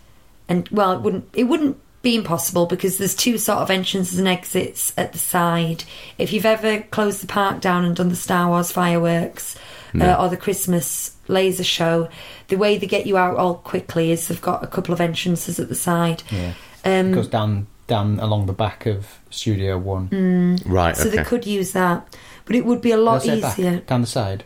and 0.51 0.67
well, 0.67 0.91
it 0.91 1.01
wouldn't 1.01 1.29
it 1.33 1.45
wouldn't 1.45 1.77
be 2.01 2.15
impossible 2.15 2.65
because 2.65 2.97
there's 2.97 3.15
two 3.15 3.37
sort 3.37 3.59
of 3.59 3.69
entrances 3.69 4.17
and 4.17 4.27
exits 4.27 4.91
at 4.97 5.13
the 5.13 5.19
side. 5.19 5.83
If 6.17 6.33
you've 6.33 6.45
ever 6.45 6.81
closed 6.81 7.21
the 7.21 7.27
park 7.27 7.61
down 7.61 7.85
and 7.85 7.95
done 7.95 8.09
the 8.09 8.15
Star 8.15 8.47
Wars 8.49 8.71
fireworks 8.71 9.55
uh, 9.99 10.15
or 10.19 10.29
the 10.29 10.37
Christmas 10.37 11.15
laser 11.27 11.63
show, 11.63 12.09
the 12.47 12.57
way 12.57 12.77
they 12.77 12.87
get 12.87 13.05
you 13.05 13.17
out 13.17 13.37
all 13.37 13.55
quickly 13.55 14.11
is 14.11 14.27
they've 14.27 14.41
got 14.41 14.63
a 14.63 14.67
couple 14.67 14.93
of 14.93 15.01
entrances 15.01 15.59
at 15.59 15.69
the 15.69 15.75
side. 15.75 16.23
Yeah. 16.31 16.53
Um, 16.83 17.11
It 17.11 17.15
goes 17.15 17.27
down 17.27 17.67
down 17.87 18.19
along 18.19 18.45
the 18.45 18.53
back 18.53 18.85
of 18.85 19.19
Studio 19.29 19.77
One. 19.77 20.07
Mm. 20.09 20.63
Right. 20.65 20.95
so 20.95 21.07
okay. 21.07 21.17
they 21.17 21.23
could 21.23 21.45
use 21.45 21.73
that, 21.73 22.15
but 22.45 22.55
it 22.55 22.65
would 22.65 22.81
be 22.81 22.91
a 22.91 22.97
lot 22.97 23.21
Did 23.23 23.39
I 23.39 23.41
back? 23.41 23.59
easier. 23.59 23.79
Down 23.81 24.01
the 24.01 24.07
side. 24.07 24.43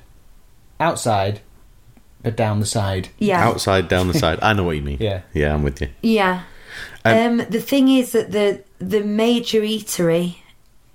Outside, 0.79 1.39
but 2.21 2.35
down 2.35 2.59
the 2.59 2.65
side. 2.65 3.09
Yeah, 3.19 3.47
Outside, 3.47 3.87
down 3.87 4.07
the 4.07 4.15
side. 4.15 4.39
I 4.41 4.53
know 4.53 4.63
what 4.63 4.75
you 4.75 4.81
mean. 4.81 4.97
Yeah. 4.99 5.21
Yeah, 5.33 5.53
I'm 5.53 5.63
with 5.63 5.79
you. 5.79 5.89
Yeah. 6.01 6.41
Um, 7.03 7.41
Um, 7.41 7.45
the 7.49 7.61
thing 7.61 7.89
is 7.89 8.11
that 8.11 8.31
the 8.31 8.63
the 8.79 9.03
major 9.03 9.61
eatery, 9.61 10.37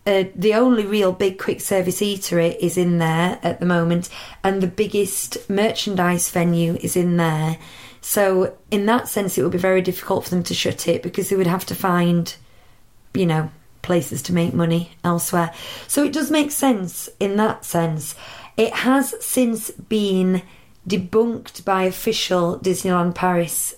uh, 0.07 0.25
the 0.35 0.55
only 0.55 0.85
real 0.85 1.13
big 1.13 1.39
quick 1.39 1.61
service 1.61 2.01
eatery 2.01 2.57
is 2.59 2.77
in 2.77 2.99
there 2.99 3.39
at 3.43 3.61
the 3.61 3.67
moment, 3.67 4.09
and 4.43 4.61
the 4.61 4.67
biggest 4.67 5.49
merchandise 5.49 6.31
venue 6.31 6.77
is 6.81 6.97
in 6.97 7.17
there. 7.17 7.59
So 8.01 8.57
in 8.71 8.87
that 8.87 9.09
sense, 9.09 9.37
it 9.37 9.43
would 9.43 9.53
be 9.53 9.59
very 9.59 9.83
difficult 9.83 10.25
for 10.25 10.31
them 10.31 10.43
to 10.45 10.55
shut 10.55 10.89
it 10.89 11.03
because 11.03 11.29
they 11.29 11.37
would 11.37 11.47
have 11.47 11.67
to 11.67 11.75
find, 11.75 12.35
you 13.15 13.27
know, 13.27 13.51
places 13.83 14.23
to 14.23 14.33
make 14.33 14.55
money 14.55 14.93
elsewhere. 15.05 15.53
So 15.87 16.05
it 16.05 16.13
does 16.13 16.31
make 16.31 16.51
sense 16.51 17.11
in 17.19 17.37
that 17.37 17.65
sense. 17.65 18.15
It 18.57 18.73
has 18.73 19.15
since 19.25 19.71
been 19.71 20.43
debunked 20.89 21.65
by 21.65 21.85
official 21.85 22.59
Disneyland 22.59 23.15
Paris 23.15 23.75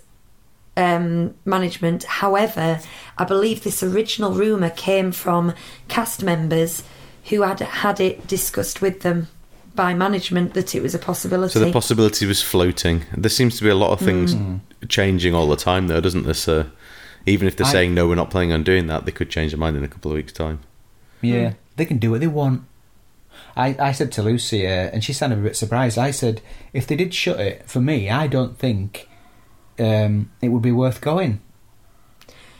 um, 0.77 1.35
management. 1.45 2.05
However, 2.05 2.81
I 3.19 3.25
believe 3.25 3.63
this 3.63 3.83
original 3.83 4.33
rumour 4.33 4.71
came 4.71 5.13
from 5.13 5.55
cast 5.89 6.23
members 6.23 6.83
who 7.27 7.43
had 7.43 7.61
had 7.61 8.01
it 8.01 8.27
discussed 8.27 8.81
with 8.83 9.01
them 9.03 9.29
by 9.75 9.95
management 9.95 10.55
that 10.55 10.75
it 10.75 10.83
was 10.83 10.95
a 10.95 10.99
possibility. 10.99 11.53
So 11.55 11.61
the 11.61 11.73
possibility 11.73 12.27
was 12.27 12.43
floating. 12.43 13.05
There 13.17 13.31
seems 13.31 13.57
to 13.59 13.65
be 13.65 13.71
a 13.71 13.75
lot 13.75 13.91
of 13.93 14.01
things 14.01 14.35
Mm. 14.35 14.61
changing 14.89 15.35
all 15.35 15.47
the 15.49 15.57
time, 15.57 15.87
though, 15.89 16.01
doesn't 16.01 16.25
there? 16.25 16.35
So 16.35 16.67
even 17.25 17.47
if 17.49 17.57
they're 17.57 17.67
I- 17.67 17.73
saying 17.73 17.95
no, 17.95 18.07
we're 18.09 18.15
not 18.17 18.31
planning 18.31 18.53
on 18.53 18.65
doing 18.65 18.87
that, 18.89 19.07
they 19.07 19.13
could 19.13 19.31
change 19.31 19.53
their 19.53 19.59
mind 19.59 19.77
in 19.77 19.85
a 19.85 19.89
couple 19.89 20.11
of 20.11 20.17
weeks' 20.17 20.33
time. 20.33 20.59
Yeah, 21.23 21.53
they 21.77 21.85
can 21.87 21.99
do 21.99 22.11
what 22.11 22.21
they 22.21 22.27
want. 22.27 22.63
I, 23.57 23.77
I 23.79 23.93
said 23.93 24.13
to 24.13 24.23
Lucie, 24.23 24.67
uh, 24.67 24.71
and 24.93 25.05
she 25.05 25.13
sounded 25.13 25.39
a 25.39 25.43
bit 25.43 25.57
surprised. 25.57 25.97
I 25.99 26.11
said, 26.11 26.41
if 26.73 26.87
they 26.87 26.97
did 26.97 27.15
shut 27.15 27.39
it, 27.41 27.63
for 27.67 27.81
me, 27.81 28.11
I 28.11 28.27
don't 28.27 28.59
think 28.59 29.09
um, 29.79 30.31
it 30.41 30.49
would 30.49 30.63
be 30.63 30.73
worth 30.73 31.01
going. 31.01 31.41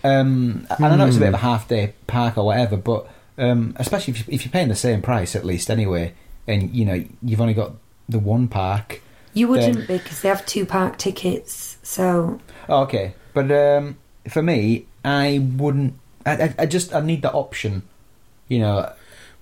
Um, 0.05 0.67
and 0.79 0.85
I 0.87 0.97
know 0.97 1.07
it's 1.07 1.17
a 1.17 1.21
bit 1.21 1.29
of 1.29 1.35
a 1.35 1.39
half 1.39 1.69
day 1.69 1.95
park 2.07 2.37
or 2.37 2.47
whatever, 2.47 2.77
but 2.77 3.09
um, 3.39 3.75
especially 3.79 4.15
if, 4.15 4.19
you, 4.27 4.35
if 4.35 4.45
you're 4.45 4.53
paying 4.53 4.69
the 4.69 4.75
same 4.75 5.01
price 5.01 5.37
at 5.37 5.45
least 5.45 5.71
anyway, 5.71 6.15
and 6.49 6.75
you 6.75 6.85
know 6.85 7.05
you've 7.23 7.41
only 7.41 7.55
got 7.55 7.73
the 8.09 8.19
one 8.19 8.49
park. 8.49 9.01
you 9.33 9.47
wouldn't 9.49 9.87
then- 9.87 9.99
because 9.99 10.21
they 10.23 10.29
have 10.29 10.45
two 10.45 10.67
park 10.67 10.99
tickets. 10.99 11.79
So 11.83 12.41
Oh, 12.69 12.83
okay, 12.83 13.15
but 13.33 13.51
um, 13.53 13.97
for 14.29 14.43
me, 14.43 14.87
I 15.05 15.39
wouldn't. 15.57 15.95
I, 16.27 16.33
I, 16.33 16.55
I 16.61 16.67
just 16.67 16.93
I 16.95 17.01
need 17.01 17.23
that 17.23 17.35
option. 17.35 17.83
You 18.49 18.59
know, 18.59 18.93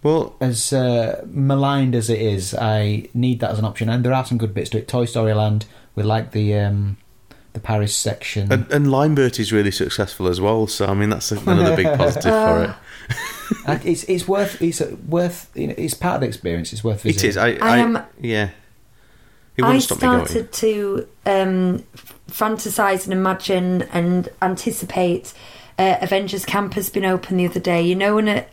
Well, 0.03 0.37
as 0.41 0.73
uh, 0.75 1.23
maligned 1.27 1.95
as 1.95 2.11
it 2.11 2.21
is, 2.21 2.55
I 2.55 3.09
need 3.15 3.41
that 3.41 3.51
as 3.53 3.59
an 3.59 3.65
option. 3.65 3.89
And 3.89 4.05
there 4.05 4.13
are 4.13 4.25
some 4.27 4.39
good 4.39 4.53
bits 4.55 4.71
to 4.71 4.79
it. 4.79 4.89
Toy 4.89 5.05
Story 5.07 5.33
Land, 5.35 5.65
we 5.95 6.03
like 6.03 6.31
the 6.33 6.55
um, 6.59 6.97
the 7.53 7.61
Paris 7.61 7.97
section. 7.97 8.53
and, 8.53 8.71
and 8.71 8.87
Limebert 8.87 9.39
is 9.41 9.53
really 9.53 9.71
successful 9.71 10.29
as 10.29 10.41
well. 10.41 10.67
So 10.67 10.87
I 10.87 10.95
mean, 10.95 11.11
that's 11.11 11.33
another 11.33 11.77
big 11.77 11.87
positive 11.97 12.33
for 12.33 12.65
it. 12.65 12.71
And 13.67 13.85
it's 13.85 14.05
it's 14.05 14.29
worth 14.29 14.61
it's 14.63 14.81
uh, 14.81 14.95
worth 15.09 15.51
you 15.57 15.67
know, 15.69 15.75
it's 15.77 15.95
part 15.95 16.17
of 16.17 16.21
the 16.23 16.27
experience. 16.29 16.73
It's 16.73 16.85
worth 16.85 17.05
It 17.05 17.15
visiting. 17.15 17.31
is. 17.31 17.37
I, 17.37 17.49
I 17.55 17.59
I, 17.61 17.77
am- 17.79 17.99
Yeah. 18.21 18.51
It 19.57 19.65
I 19.65 19.67
wouldn't 19.67 19.83
stop 19.83 19.99
me 19.99 20.03
going. 20.09 20.27
started 20.27 20.53
to 20.53 21.09
um, 21.27 21.85
fantasize 22.31 23.05
and 23.05 23.13
imagine 23.13 23.83
and 23.93 24.29
anticipate. 24.41 25.35
Uh, 25.79 25.97
Avengers 26.01 26.45
Camp 26.45 26.75
has 26.75 26.89
been 26.89 27.05
open 27.05 27.37
the 27.37 27.47
other 27.47 27.61
day. 27.61 27.83
You 27.83 27.97
know 27.97 28.15
when 28.15 28.29
it. 28.29 28.49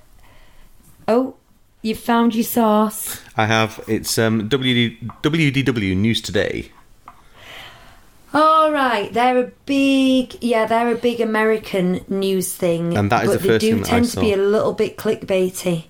Oh, 1.08 1.36
you 1.84 1.94
found 1.96 2.34
your 2.36 2.44
sauce. 2.44 3.22
I 3.38 3.46
have. 3.46 3.80
It's 3.88 4.18
um, 4.18 4.50
WD, 4.50 5.06
WDW 5.22 5.96
News 5.96 6.20
Today. 6.20 6.72
All 8.34 8.72
right, 8.72 9.12
they're 9.14 9.38
a 9.40 9.52
big, 9.66 10.36
yeah, 10.42 10.66
they're 10.66 10.92
a 10.92 10.98
big 10.98 11.22
American 11.22 12.04
news 12.10 12.54
thing, 12.54 12.98
And 12.98 13.10
that 13.12 13.24
is 13.24 13.32
but 13.32 13.42
the 13.42 13.48
they 13.48 13.58
do 13.58 13.72
thing 13.74 13.82
that 13.84 13.88
I 13.88 13.92
tend 13.92 14.06
to 14.12 14.20
be 14.20 14.34
a 14.34 14.38
little 14.38 14.74
bit 14.74 14.98
clickbaity. 14.98 15.86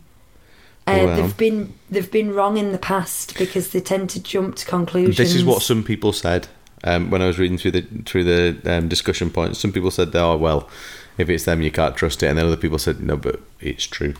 Uh, 0.86 1.04
Well. 1.06 1.16
They've 1.18 1.38
been 1.38 1.74
they've 1.90 2.12
been 2.12 2.34
wrong 2.34 2.58
in 2.58 2.72
the 2.72 2.78
past 2.78 3.38
because 3.38 3.72
they 3.72 3.82
tend 3.82 4.10
to 4.12 4.22
jump 4.22 4.56
to 4.58 4.66
conclusions. 4.66 5.18
This 5.18 5.36
is 5.36 5.44
what 5.44 5.62
some 5.62 5.84
people 5.84 6.14
said 6.14 6.48
um, 6.86 7.10
when 7.10 7.22
I 7.22 7.28
was 7.28 7.38
reading 7.40 7.58
through 7.58 7.72
the 7.72 7.82
through 8.06 8.24
the 8.24 8.58
um, 8.78 8.88
discussion 8.88 9.30
points. 9.30 9.60
Some 9.60 9.74
people 9.74 9.92
said, 9.92 10.16
"Oh 10.16 10.38
well, 10.38 10.70
if 11.18 11.30
it's 11.30 11.44
them, 11.44 11.62
you 11.62 11.72
can't 11.72 11.98
trust 11.98 12.24
it," 12.24 12.28
and 12.28 12.38
then 12.38 12.46
other 12.46 12.56
people 12.56 12.78
said, 12.78 13.02
"No, 13.02 13.18
but 13.18 13.42
it's 13.60 13.86
true." 13.86 14.14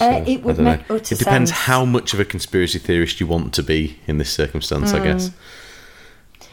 Uh, 0.00 0.22
it 0.26 0.42
would 0.42 0.54
I 0.54 0.56
don't 0.56 0.64
know. 0.64 0.70
make 0.76 0.90
utter 0.90 1.14
It 1.14 1.18
depends 1.18 1.50
sense. 1.50 1.66
how 1.66 1.84
much 1.84 2.14
of 2.14 2.20
a 2.20 2.24
conspiracy 2.24 2.78
theorist 2.80 3.20
you 3.20 3.26
want 3.26 3.52
to 3.54 3.62
be 3.62 3.98
in 4.06 4.18
this 4.18 4.30
circumstance, 4.30 4.92
I 4.92 5.00
Mm. 5.00 5.04
guess. 5.04 5.30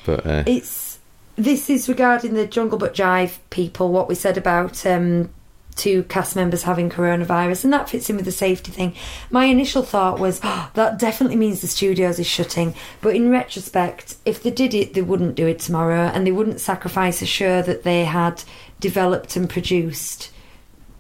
But 0.06 0.26
uh, 0.26 0.44
It's 0.46 1.00
this 1.36 1.70
is 1.70 1.90
regarding 1.90 2.34
the 2.34 2.48
Jungle 2.48 2.78
Book 2.78 2.94
Jive 2.94 3.38
people. 3.50 3.92
What 3.92 4.08
we 4.08 4.16
said 4.16 4.38
about 4.38 4.86
um, 4.86 5.30
two 5.76 6.04
cast 6.04 6.36
members 6.36 6.64
having 6.64 6.90
coronavirus, 6.90 7.66
and 7.66 7.74
that 7.74 7.90
fits 7.90 8.10
in 8.10 8.16
with 8.16 8.26
the 8.26 8.32
safety 8.32 8.72
thing. 8.72 8.96
My 9.30 9.46
initial 9.46 9.84
thought 9.84 10.20
was 10.20 10.40
"Oh, 10.44 10.70
that 10.76 10.98
definitely 10.98 11.36
means 11.38 11.62
the 11.62 11.68
studios 11.68 12.20
is 12.20 12.28
shutting. 12.28 12.74
But 13.02 13.16
in 13.16 13.30
retrospect, 13.30 14.16
if 14.26 14.42
they 14.42 14.52
did 14.52 14.74
it, 14.74 14.94
they 14.94 15.02
wouldn't 15.02 15.36
do 15.36 15.48
it 15.48 15.60
tomorrow, 15.60 16.12
and 16.14 16.26
they 16.26 16.32
wouldn't 16.32 16.62
sacrifice 16.62 17.22
a 17.22 17.26
show 17.26 17.62
that 17.62 17.84
they 17.84 18.06
had 18.06 18.44
developed 18.80 19.36
and 19.36 19.50
produced. 19.50 20.32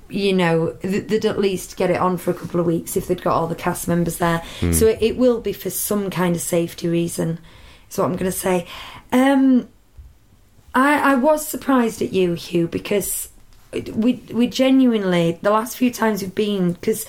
You 0.07 0.33
know, 0.33 0.71
they'd 0.81 1.25
at 1.25 1.39
least 1.39 1.77
get 1.77 1.89
it 1.89 1.97
on 1.99 2.17
for 2.17 2.29
a 2.29 2.35
couple 2.35 2.59
of 2.59 2.65
weeks 2.67 2.95
if 2.95 3.07
they'd 3.07 3.23
got 3.23 3.33
all 3.33 3.47
the 3.47 3.55
cast 3.55 3.87
members 3.87 4.17
there. 4.19 4.43
So 4.71 4.85
it, 4.85 4.99
it 5.01 5.17
will 5.17 5.41
be 5.41 5.51
for 5.51 5.71
some 5.71 6.11
kind 6.11 6.35
of 6.35 6.43
safety 6.43 6.87
reason. 6.87 7.39
Is 7.89 7.97
what 7.97 8.05
I'm 8.05 8.13
going 8.13 8.25
to 8.25 8.31
say. 8.31 8.67
Um, 9.11 9.69
I, 10.73 11.13
I 11.13 11.15
was 11.15 11.47
surprised 11.47 12.01
at 12.01 12.13
you, 12.13 12.33
Hugh, 12.33 12.67
because 12.67 13.29
we 13.93 14.13
we 14.33 14.47
genuinely 14.47 15.37
the 15.41 15.51
last 15.51 15.77
few 15.77 15.91
times 15.91 16.21
we've 16.21 16.35
been 16.35 16.73
because 16.73 17.05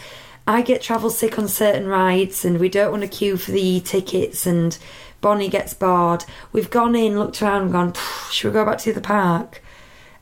I 0.47 0.63
get 0.63 0.83
travel 0.83 1.11
sick 1.11 1.39
on 1.39 1.49
certain 1.49 1.87
rides 1.87 2.45
and 2.45 2.59
we 2.59 2.69
don't 2.69 2.91
want 2.91 3.03
to 3.03 3.09
queue 3.09 3.37
for 3.37 3.51
the 3.51 3.81
tickets 3.81 4.47
and 4.47 4.77
Bonnie 5.21 5.49
gets 5.49 5.75
bored. 5.75 6.25
We've 6.53 6.71
gone 6.71 6.95
in, 6.95 7.19
looked 7.19 7.43
around, 7.43 7.63
and 7.63 7.73
gone. 7.73 7.93
Should 8.31 8.49
we 8.49 8.53
go 8.53 8.65
back 8.65 8.79
to 8.79 8.93
the 8.93 9.01
park? 9.01 9.63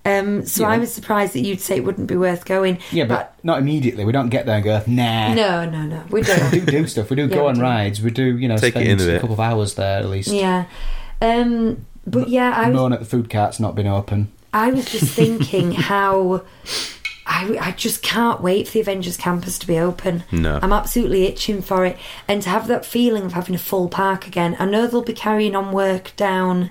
Um, 0.07 0.45
so 0.45 0.63
Yeah. 0.63 0.69
I 0.69 0.79
was 0.79 0.93
surprised 0.93 1.33
that 1.35 1.41
you'd 1.41 1.61
say 1.61 1.77
it 1.77 1.85
wouldn't 1.85 2.09
be 2.09 2.17
worth 2.17 2.45
going. 2.45 2.79
Yeah, 2.93 3.05
but 3.07 3.35
not 3.43 3.59
immediately. 3.59 4.05
We 4.05 4.13
don't 4.13 4.29
get 4.29 4.45
there 4.47 4.57
and 4.57 4.65
go, 4.65 4.83
nah. 4.87 5.33
no, 5.35 5.65
no, 5.69 5.83
no, 5.83 6.03
we 6.11 6.21
We 6.21 6.27
don't. 6.27 6.51
do 6.51 6.61
do 6.61 6.87
stuff. 6.87 7.09
We 7.11 7.17
do 7.17 7.23
Yeah, 7.29 7.35
go 7.37 7.43
we 7.45 7.49
on 7.49 7.55
do. 7.57 7.61
rides. 7.63 8.03
We 8.03 8.11
do, 8.11 8.37
you 8.37 8.49
know, 8.49 8.57
Take 8.59 8.75
spend 8.75 9.01
a 9.01 9.17
a 9.17 9.21
couple 9.21 9.35
of 9.35 9.41
hours 9.41 9.75
there 9.77 9.99
at 10.01 10.09
least. 10.11 10.29
yeah, 10.31 10.67
um, 11.23 11.87
but 12.07 12.29
yeah, 12.29 12.53
I 12.55 12.69
was 12.69 12.77
Moan 12.77 12.93
at 12.93 12.99
the 13.01 13.07
food 13.07 13.31
cart's 13.31 13.59
not 13.59 13.75
been 13.75 13.87
open. 13.87 14.31
I 14.53 14.71
was 14.73 14.85
just 14.85 15.13
thinking 15.15 15.73
how 15.73 16.43
I, 17.27 17.57
I 17.59 17.71
just 17.73 18.03
can't 18.03 18.43
wait 18.43 18.67
for 18.69 18.75
the 18.75 18.81
Avengers 18.81 19.17
campus 19.17 19.59
to 19.61 19.67
be 19.67 19.79
open. 19.79 20.23
No. 20.31 20.59
I'm 20.63 20.73
absolutely 20.73 21.25
itching 21.25 21.63
for 21.63 21.87
it. 21.87 21.97
And 22.29 22.43
to 22.43 22.51
have 22.51 22.69
that 22.69 22.85
feeling 22.85 23.25
of 23.25 23.33
having 23.33 23.55
a 23.55 23.59
full 23.59 23.89
park 23.89 24.27
again. 24.27 24.55
I 24.59 24.67
know 24.67 24.87
they'll 24.87 25.03
be 25.03 25.15
carrying 25.15 25.57
on 25.57 25.73
work 25.73 26.13
down 26.17 26.71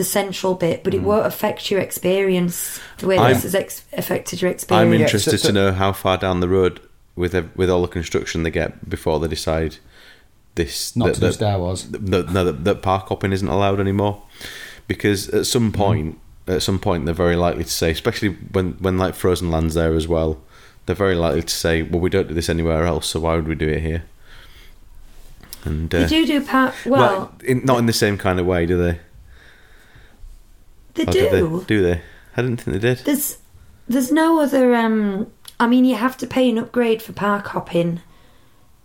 the 0.00 0.04
central 0.04 0.54
bit, 0.54 0.82
but 0.82 0.94
it 0.94 1.02
won't 1.02 1.26
affect 1.26 1.70
your 1.70 1.78
experience 1.78 2.80
the 2.98 3.06
way. 3.06 3.18
I'm- 3.18 3.34
this 3.34 3.42
has 3.42 3.54
ex- 3.54 3.84
affected 3.92 4.40
your 4.40 4.50
experience. 4.50 4.80
I'm 4.80 4.88
experience. 4.94 5.00
Yeah, 5.00 5.06
interested 5.18 5.30
so- 5.32 5.36
so- 5.36 5.48
to 5.48 5.52
know 5.52 5.72
how 5.72 5.92
far 5.92 6.16
down 6.16 6.40
the 6.40 6.48
road 6.48 6.80
with 7.16 7.34
ev- 7.34 7.50
with 7.54 7.68
all 7.68 7.82
the 7.82 7.88
construction 7.88 8.42
they 8.42 8.50
get 8.50 8.88
before 8.88 9.20
they 9.20 9.28
decide 9.28 9.76
this 10.54 10.96
Not 10.96 11.06
that, 11.08 11.14
to 11.16 11.20
do 11.20 11.26
that, 11.26 11.32
Star 11.34 11.58
Wars. 11.58 11.84
that, 11.84 12.30
no, 12.32 12.44
that, 12.44 12.64
that 12.64 12.80
park 12.80 13.08
hopping 13.08 13.30
isn't 13.32 13.46
allowed 13.46 13.78
anymore 13.78 14.22
because 14.88 15.28
at 15.28 15.44
some 15.44 15.70
point 15.70 16.18
at 16.48 16.62
some 16.62 16.78
point 16.78 17.04
they're 17.04 17.14
very 17.26 17.36
likely 17.36 17.62
to 17.64 17.70
say 17.70 17.90
especially 17.90 18.30
when 18.52 18.72
when 18.80 18.96
like 18.96 19.14
frozen 19.14 19.50
lands 19.50 19.74
there 19.74 19.94
as 19.94 20.08
well 20.08 20.38
they're 20.86 20.96
very 20.96 21.14
likely 21.14 21.42
to 21.42 21.54
say 21.54 21.82
well 21.82 22.00
we 22.00 22.10
don't 22.10 22.28
do 22.28 22.34
this 22.34 22.48
anywhere 22.48 22.84
else 22.86 23.06
so 23.08 23.20
why 23.20 23.34
would 23.36 23.46
we 23.46 23.54
do 23.54 23.68
it 23.68 23.80
here 23.82 24.02
and 25.64 25.90
they 25.90 26.04
uh, 26.04 26.08
do 26.08 26.26
do 26.26 26.40
park. 26.40 26.74
Well, 26.86 27.32
in, 27.44 27.64
not 27.64 27.78
in 27.78 27.86
the 27.86 27.92
same 27.92 28.16
kind 28.16 28.40
of 28.40 28.46
way 28.46 28.64
do 28.66 28.76
they 28.82 28.98
they 30.94 31.04
Or 31.04 31.12
do. 31.12 31.20
do 31.20 31.30
they 31.58 31.64
do 31.66 31.82
they 31.82 32.00
I 32.36 32.42
didn't 32.42 32.58
think 32.62 32.74
they 32.80 32.94
did 32.94 32.98
There's 33.04 33.38
there's 33.88 34.12
no 34.12 34.40
other 34.40 34.74
um 34.74 35.26
I 35.58 35.66
mean 35.66 35.84
you 35.84 35.96
have 35.96 36.16
to 36.18 36.26
pay 36.26 36.48
an 36.50 36.58
upgrade 36.58 37.02
for 37.02 37.12
park 37.12 37.46
hopping 37.48 38.00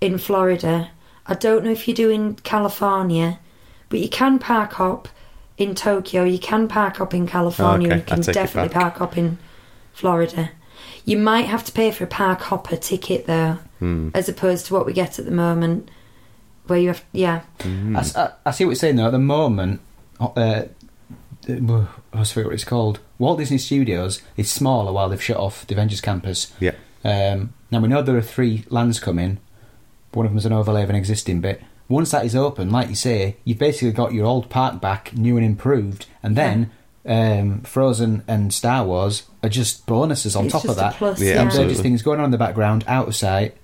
in 0.02 0.18
Florida. 0.18 0.90
I 1.28 1.34
don't 1.34 1.64
know 1.64 1.72
if 1.72 1.88
you 1.88 1.94
do 1.94 2.10
in 2.10 2.36
California, 2.36 3.40
but 3.90 4.00
you 4.00 4.10
can 4.10 4.40
park 4.40 4.74
hop 4.74 5.08
in 5.58 5.74
Tokyo, 5.74 6.24
you 6.24 6.38
can 6.38 6.68
park 6.68 6.98
hop 6.98 7.14
in 7.14 7.26
California, 7.28 7.88
Okay, 7.88 7.98
you 7.98 8.04
can 8.04 8.20
I 8.20 8.22
take 8.22 8.30
it 8.30 8.34
definitely 8.34 8.70
back. 8.74 8.82
park 8.82 8.98
hop 8.98 9.18
in 9.18 9.38
Florida. 9.94 10.52
You 11.06 11.18
might 11.18 11.46
have 11.46 11.64
to 11.66 11.72
pay 11.72 11.92
for 11.92 12.04
a 12.04 12.08
park 12.08 12.42
hopper 12.42 12.76
ticket 12.76 13.26
though, 13.26 13.58
Hmm. 13.80 14.10
as 14.14 14.28
opposed 14.28 14.66
to 14.68 14.74
what 14.74 14.86
we 14.86 14.92
get 14.94 15.18
at 15.20 15.26
the 15.26 15.32
moment, 15.32 15.90
where 16.68 16.80
you 16.80 16.88
have 16.90 17.04
yeah. 17.14 17.42
Hmm. 17.62 17.96
I, 17.96 18.00
s- 18.00 18.16
I- 18.18 18.32
I 18.46 18.52
see 18.52 18.66
what 18.66 18.72
you're 18.72 18.76
saying 18.76 18.98
though. 18.98 19.06
At 19.06 19.12
the 19.12 19.20
moment, 19.20 19.80
uh, 20.20 20.26
uh, 20.36 20.66
I 21.48 22.20
was 22.20 22.32
forget 22.32 22.46
what 22.48 22.54
it's 22.54 22.64
called. 22.64 23.00
Walt 23.20 23.40
Disney 23.40 23.58
Studios 23.58 24.22
is 24.38 24.50
smaller 24.52 24.92
while 24.92 25.10
they've 25.10 25.22
shut 25.22 25.38
off 25.38 25.66
the 25.68 25.74
Avengers 25.76 26.02
campus. 26.02 26.52
yeah 26.60 26.72
Um, 27.04 27.54
now 27.72 27.80
we 27.80 27.88
know 27.88 28.02
there 28.02 28.18
are 28.18 28.22
three 28.22 28.66
lands 28.70 29.00
coming. 29.00 29.40
One 30.14 30.26
of 30.26 30.32
them 30.32 30.38
is 30.38 30.46
an 30.46 30.54
overlay 30.54 30.84
of 30.84 30.90
an 30.90 30.96
existing 30.96 31.42
bit. 31.42 31.62
Once 31.88 32.10
that 32.12 32.26
is 32.26 32.36
open, 32.36 32.72
like 32.72 32.90
you 32.90 32.96
say, 32.96 33.38
you've 33.44 33.60
basically 33.60 33.92
got 33.92 34.14
your 34.14 34.26
old 34.26 34.50
park 34.50 34.82
back, 34.82 35.14
new 35.16 35.38
and 35.38 35.46
improved, 35.46 36.08
and 36.24 36.36
then 36.36 36.72
um, 37.06 37.62
Frozen 37.62 38.24
and 38.28 38.52
Star 38.52 38.84
Wars 38.86 39.24
are 39.44 39.50
just 39.50 39.86
bonuses 39.86 40.36
on 40.36 40.46
It's 40.46 40.54
top 40.54 40.64
just 40.64 40.72
of 40.72 40.78
a 40.78 40.82
that. 40.82 40.94
plus, 40.96 41.20
Yeah, 41.22 41.28
yeah. 41.28 41.34
They're 41.36 41.46
absolutely. 41.46 41.74
just 41.74 41.84
things 41.84 42.02
going 42.02 42.20
on 42.20 42.26
in 42.26 42.32
the 42.32 42.40
background, 42.40 42.84
out 42.88 43.08
of 43.08 43.16
sight. 43.16 43.56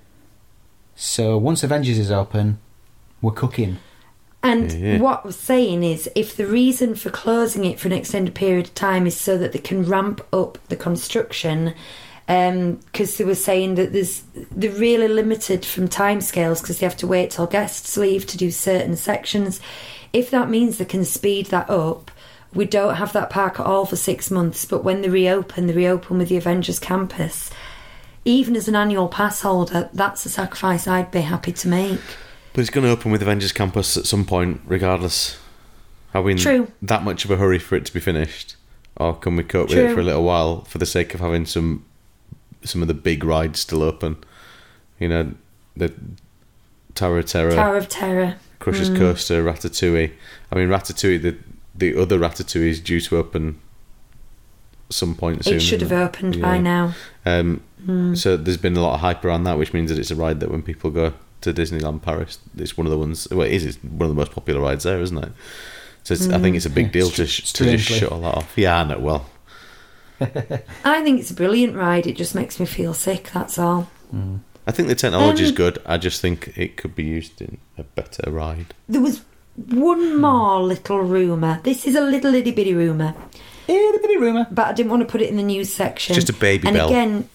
So 0.94 1.36
once 1.38 1.64
Avengers 1.64 1.98
is 1.98 2.12
open, 2.12 2.58
we're 3.20 3.32
cooking. 3.32 3.78
And 4.42 4.72
Yeah. 4.72 4.98
what 4.98 5.20
I 5.22 5.26
was 5.26 5.36
saying 5.36 5.84
is, 5.84 6.08
if 6.14 6.36
the 6.36 6.46
reason 6.46 6.94
for 6.94 7.10
closing 7.10 7.64
it 7.64 7.78
for 7.78 7.88
an 7.88 7.94
extended 7.94 8.34
period 8.34 8.66
of 8.66 8.74
time 8.74 9.06
is 9.06 9.16
so 9.16 9.38
that 9.38 9.52
they 9.52 9.58
can 9.58 9.84
ramp 9.84 10.20
up 10.32 10.58
the 10.68 10.76
construction, 10.76 11.74
um, 12.28 12.78
because 12.86 13.16
they 13.16 13.24
were 13.24 13.34
saying 13.34 13.74
that 13.76 13.92
there's 13.92 14.22
they're 14.50 14.70
really 14.70 15.08
limited 15.08 15.64
from 15.64 15.88
timescales 15.88 16.60
because 16.60 16.78
they 16.78 16.86
have 16.86 16.96
to 16.96 17.06
wait 17.06 17.30
till 17.30 17.46
guests 17.46 17.96
leave 17.96 18.26
to 18.26 18.36
do 18.36 18.50
certain 18.50 18.96
sections. 18.96 19.60
If 20.12 20.30
that 20.30 20.50
means 20.50 20.78
they 20.78 20.84
can 20.84 21.04
speed 21.04 21.46
that 21.46 21.68
up, 21.70 22.10
we 22.54 22.64
don't 22.64 22.96
have 22.96 23.12
that 23.12 23.30
park 23.30 23.58
at 23.58 23.66
all 23.66 23.86
for 23.86 23.96
six 23.96 24.30
months. 24.30 24.64
But 24.64 24.84
when 24.84 25.02
they 25.02 25.08
reopen, 25.08 25.66
they 25.66 25.72
reopen 25.72 26.18
with 26.18 26.28
the 26.28 26.36
Avengers 26.36 26.78
campus. 26.78 27.50
Even 28.24 28.54
as 28.54 28.68
an 28.68 28.76
annual 28.76 29.08
pass 29.08 29.40
holder, 29.40 29.88
that's 29.92 30.24
a 30.26 30.28
sacrifice 30.28 30.86
I'd 30.86 31.10
be 31.10 31.22
happy 31.22 31.52
to 31.52 31.68
make. 31.68 32.00
But 32.52 32.60
it's 32.60 32.70
going 32.70 32.84
to 32.84 32.90
open 32.90 33.10
with 33.10 33.22
Avengers 33.22 33.52
Campus 33.52 33.96
at 33.96 34.06
some 34.06 34.24
point, 34.24 34.60
regardless. 34.66 35.38
Are 36.14 36.20
we 36.22 36.32
in 36.32 36.38
True. 36.38 36.70
that 36.82 37.02
much 37.02 37.24
of 37.24 37.30
a 37.30 37.36
hurry 37.36 37.58
for 37.58 37.74
it 37.76 37.86
to 37.86 37.94
be 37.94 38.00
finished, 38.00 38.56
or 38.96 39.14
can 39.14 39.36
we 39.36 39.44
cope 39.44 39.70
with 39.70 39.78
it 39.78 39.94
for 39.94 40.00
a 40.00 40.04
little 40.04 40.22
while 40.24 40.62
for 40.64 40.76
the 40.78 40.84
sake 40.86 41.14
of 41.14 41.20
having 41.20 41.46
some 41.46 41.84
some 42.62 42.82
of 42.82 42.88
the 42.88 42.94
big 42.94 43.24
rides 43.24 43.60
still 43.60 43.82
open? 43.82 44.16
You 44.98 45.08
know, 45.08 45.32
the 45.74 45.92
Tower 46.94 47.18
of 47.18 47.26
Terror, 47.26 47.54
Tower 47.54 47.76
of 47.78 47.88
Terror. 47.88 48.36
Crush's 48.58 48.90
Coaster, 48.90 49.42
Ratatouille. 49.42 50.12
I 50.50 50.54
mean, 50.54 50.68
Ratatouille. 50.68 51.22
The 51.22 51.38
the 51.74 51.98
other 51.98 52.18
Ratatouille 52.18 52.68
is 52.68 52.80
due 52.80 53.00
to 53.00 53.16
open 53.16 53.58
some 54.90 55.14
point 55.14 55.44
soon. 55.44 55.54
It 55.54 55.60
should 55.60 55.80
have 55.80 55.92
opened 55.92 56.42
by 56.42 56.58
now. 56.58 56.94
Um, 57.24 57.62
Hmm. 57.84 58.14
So 58.14 58.36
there's 58.36 58.58
been 58.58 58.76
a 58.76 58.80
lot 58.80 58.94
of 58.94 59.00
hype 59.00 59.24
around 59.24 59.44
that, 59.44 59.58
which 59.58 59.72
means 59.72 59.90
that 59.90 59.98
it's 59.98 60.10
a 60.10 60.14
ride 60.14 60.40
that 60.40 60.50
when 60.50 60.62
people 60.62 60.90
go 60.90 61.14
to 61.42 61.52
Disneyland 61.52 62.02
Paris, 62.02 62.38
it's 62.56 62.76
one 62.76 62.86
of 62.86 62.90
the 62.90 62.98
ones. 62.98 63.28
Well, 63.30 63.42
it 63.46 63.52
is. 63.52 63.64
It's 63.66 63.78
one 63.84 64.02
of 64.02 64.08
the 64.08 64.14
most 64.14 64.32
popular 64.32 64.60
rides 64.60 64.84
there, 64.84 65.00
isn't 65.00 65.18
it? 65.18 65.32
So 66.04 66.14
it's, 66.14 66.28
I 66.28 66.38
think 66.40 66.56
it's 66.56 66.66
a 66.66 66.70
big 66.70 66.86
Hmm. 66.86 66.92
deal 66.92 67.10
to, 67.10 67.26
sh- 67.26 67.52
to 67.52 67.76
just 67.76 67.84
shut 67.88 68.10
all 68.10 68.20
that 68.22 68.34
off. 68.34 68.52
Yeah, 68.56 68.80
I 68.80 68.84
know. 68.84 68.98
Well, 68.98 69.26
I 70.20 71.02
think 71.02 71.20
it's 71.20 71.30
a 71.30 71.34
brilliant 71.34 71.74
ride. 71.76 72.06
It 72.06 72.16
just 72.16 72.34
makes 72.34 72.58
me 72.60 72.66
feel 72.66 72.94
sick. 72.94 73.30
That's 73.32 73.58
all. 73.58 73.88
I 74.66 74.70
think 74.72 74.88
the 74.88 74.94
technology 74.94 75.42
is 75.44 75.50
Um, 75.50 75.54
good. 75.56 75.78
I 75.86 75.96
just 75.98 76.20
think 76.20 76.52
it 76.56 76.76
could 76.76 76.94
be 76.94 77.02
used 77.04 77.40
in 77.40 77.58
a 77.78 77.82
better 77.82 78.30
ride. 78.30 78.74
There 78.88 79.00
was 79.00 79.22
one 79.56 80.20
more 80.20 80.60
little 80.62 80.98
rumour. 81.00 81.60
This 81.64 81.86
is 81.86 81.94
a 81.94 82.00
little 82.00 82.34
itty 82.34 82.52
bitty 82.52 82.74
rumour, 82.74 83.14
Itty 83.68 83.98
bitty 83.98 84.16
rumour. 84.18 84.46
but 84.50 84.66
I 84.68 84.72
didn't 84.72 84.90
want 84.90 85.02
to 85.02 85.10
put 85.10 85.20
it 85.22 85.28
in 85.30 85.36
the 85.36 85.42
news 85.42 85.72
section. 85.74 86.14
Just 86.14 86.28
a 86.30 86.32
baby 86.34 86.68
and 86.68 86.76
bell. 86.76 86.88
again, 86.88 87.28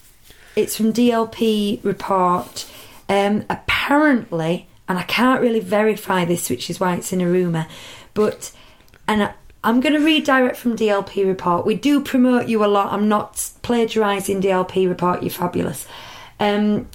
it's 0.55 0.75
from 0.77 0.93
DLP 0.93 1.83
report. 1.83 2.65
Um, 3.09 3.45
apparently, 3.49 4.67
and 4.87 4.97
I 4.97 5.03
can't 5.03 5.41
really 5.41 5.59
verify 5.59 6.25
this, 6.25 6.49
which 6.49 6.69
is 6.69 6.79
why 6.79 6.95
it's 6.95 7.13
in 7.13 7.21
a 7.21 7.27
rumour, 7.27 7.67
but 8.13 8.51
and 9.07 9.23
I, 9.23 9.33
I'm 9.63 9.79
going 9.79 9.93
to 9.93 10.05
read 10.05 10.25
direct 10.25 10.57
from 10.57 10.75
DLP 10.75 11.25
report. 11.25 11.65
We 11.65 11.75
do 11.75 12.01
promote 12.01 12.47
you 12.47 12.63
a 12.63 12.67
lot. 12.67 12.93
I'm 12.93 13.09
not 13.09 13.33
plagiarising 13.63 14.41
DLP 14.41 14.87
report. 14.87 15.23
You're 15.23 15.31
fabulous. 15.31 15.87
Um, 16.39 16.87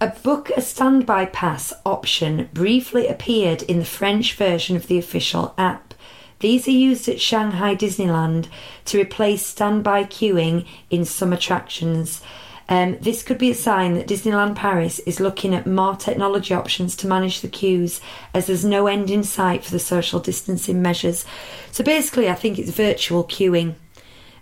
a 0.00 0.08
book 0.08 0.50
a 0.56 0.60
standby 0.60 1.26
pass 1.26 1.72
option 1.84 2.48
briefly 2.52 3.08
appeared 3.08 3.62
in 3.62 3.78
the 3.78 3.84
French 3.84 4.34
version 4.34 4.76
of 4.76 4.86
the 4.86 4.98
official 4.98 5.54
app. 5.58 5.94
These 6.40 6.68
are 6.68 6.72
used 6.72 7.08
at 7.08 7.20
Shanghai 7.20 7.74
Disneyland 7.74 8.46
to 8.84 9.00
replace 9.00 9.44
standby 9.44 10.04
queuing 10.04 10.66
in 10.88 11.04
some 11.04 11.32
attractions. 11.32 12.22
Um, 12.68 12.98
this 13.00 13.22
could 13.22 13.38
be 13.38 13.50
a 13.50 13.54
sign 13.54 13.94
that 13.94 14.06
Disneyland 14.06 14.54
Paris 14.54 14.98
is 15.00 15.20
looking 15.20 15.54
at 15.54 15.66
more 15.66 15.96
technology 15.96 16.52
options 16.52 16.94
to 16.96 17.06
manage 17.06 17.40
the 17.40 17.48
queues, 17.48 18.00
as 18.34 18.46
there's 18.46 18.64
no 18.64 18.86
end 18.86 19.10
in 19.10 19.24
sight 19.24 19.64
for 19.64 19.70
the 19.70 19.78
social 19.78 20.20
distancing 20.20 20.82
measures. 20.82 21.24
So 21.72 21.82
basically, 21.82 22.28
I 22.28 22.34
think 22.34 22.58
it's 22.58 22.70
virtual 22.70 23.24
queuing, 23.24 23.74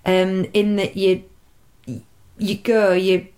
um, 0.05 0.47
in 0.53 0.77
that 0.77 0.97
you 0.97 1.25
you 2.39 2.57
go, 2.57 2.93
you 2.93 3.29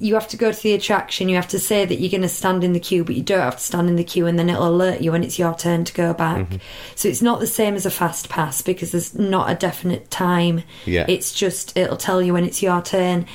you 0.00 0.14
have 0.14 0.28
to 0.28 0.36
go 0.36 0.52
to 0.52 0.62
the 0.62 0.74
attraction. 0.74 1.28
You 1.28 1.36
have 1.36 1.48
to 1.48 1.58
say 1.58 1.84
that 1.84 1.96
you're 1.96 2.10
going 2.10 2.22
to 2.22 2.28
stand 2.28 2.62
in 2.62 2.72
the 2.72 2.80
queue, 2.80 3.04
but 3.04 3.16
you 3.16 3.22
don't 3.22 3.40
have 3.40 3.56
to 3.56 3.62
stand 3.62 3.88
in 3.88 3.96
the 3.96 4.04
queue, 4.04 4.26
and 4.26 4.38
then 4.38 4.48
it'll 4.48 4.68
alert 4.68 5.00
you 5.00 5.12
when 5.12 5.24
it's 5.24 5.38
your 5.38 5.54
turn 5.54 5.84
to 5.84 5.92
go 5.92 6.12
back. 6.14 6.46
Mm-hmm. 6.46 6.56
So 6.94 7.08
it's 7.08 7.22
not 7.22 7.40
the 7.40 7.46
same 7.46 7.74
as 7.74 7.86
a 7.86 7.90
fast 7.90 8.28
pass 8.28 8.62
because 8.62 8.92
there's 8.92 9.18
not 9.18 9.50
a 9.50 9.54
definite 9.54 10.10
time. 10.10 10.62
Yeah. 10.84 11.06
It's 11.08 11.32
just 11.32 11.76
it'll 11.76 11.96
tell 11.96 12.22
you 12.22 12.34
when 12.34 12.44
it's 12.44 12.62
your 12.62 12.82
turn. 12.82 13.26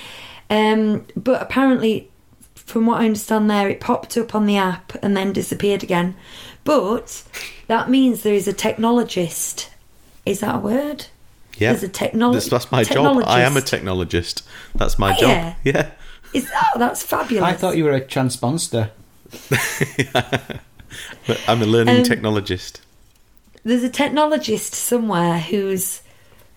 Um, 0.49 1.05
but 1.15 1.41
apparently, 1.41 2.09
from 2.55 2.85
what 2.85 3.01
I 3.01 3.05
understand, 3.05 3.49
there 3.49 3.69
it 3.69 3.79
popped 3.79 4.17
up 4.17 4.35
on 4.35 4.45
the 4.45 4.57
app 4.57 4.93
and 5.01 5.15
then 5.17 5.33
disappeared 5.33 5.83
again. 5.83 6.15
But 6.63 7.23
that 7.67 7.89
means 7.89 8.23
there 8.23 8.33
is 8.33 8.47
a 8.47 8.53
technologist. 8.53 9.69
Is 10.25 10.39
that 10.41 10.55
a 10.55 10.59
word? 10.59 11.07
Yeah. 11.57 11.71
There's 11.73 11.83
a 11.83 11.89
technolo- 11.89 12.33
That's, 12.33 12.47
that's 12.49 12.71
my 12.71 12.83
job. 12.83 13.23
I 13.25 13.41
am 13.41 13.57
a 13.57 13.59
technologist. 13.61 14.41
technologist. 14.41 14.41
That's 14.75 14.97
my 14.99 15.11
Oh, 15.15 15.19
job. 15.19 15.29
yeah. 15.29 15.55
Yeah. 15.63 15.91
Is 16.33 16.49
oh, 16.55 16.79
that's 16.79 17.03
fabulous. 17.03 17.43
I 17.43 17.53
thought 17.53 17.77
you 17.77 17.83
were 17.83 17.91
a 17.91 18.01
transponster. 18.01 18.89
But 19.49 20.59
I'm 21.47 21.61
a 21.61 21.65
learning 21.65 21.97
Um, 21.97 22.03
technologist. 22.03 22.79
there's 23.63 23.83
a 23.83 23.89
technologist 23.89 24.73
somewhere 24.73 25.39
who's 25.39 26.01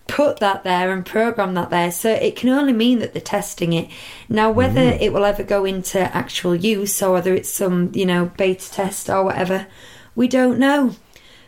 put 0.07 0.37
that 0.39 0.63
there 0.63 0.91
and 0.91 1.05
program 1.05 1.53
that 1.53 1.69
there 1.69 1.91
so 1.91 2.09
it 2.11 2.35
can 2.35 2.49
only 2.49 2.73
mean 2.73 2.99
that 2.99 3.13
they're 3.13 3.21
testing 3.21 3.73
it 3.73 3.89
now 4.29 4.49
whether 4.49 4.81
it 4.81 5.11
will 5.13 5.25
ever 5.25 5.43
go 5.43 5.65
into 5.65 5.99
actual 6.15 6.55
use 6.55 7.01
or 7.01 7.13
whether 7.13 7.33
it's 7.33 7.49
some 7.49 7.91
you 7.93 8.05
know 8.05 8.31
beta 8.37 8.71
test 8.71 9.09
or 9.09 9.23
whatever 9.23 9.67
we 10.15 10.27
don't 10.27 10.57
know 10.57 10.95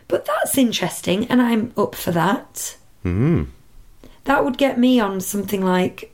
but 0.07 0.25
that's 0.25 0.57
interesting 0.57 1.25
and 1.27 1.41
i'm 1.41 1.71
up 1.77 1.95
for 1.95 2.11
that 2.11 2.75
Mm. 3.05 3.47
that 4.25 4.43
would 4.43 4.57
get 4.57 4.77
me 4.77 4.99
on 4.99 5.21
something 5.21 5.63
like 5.63 6.13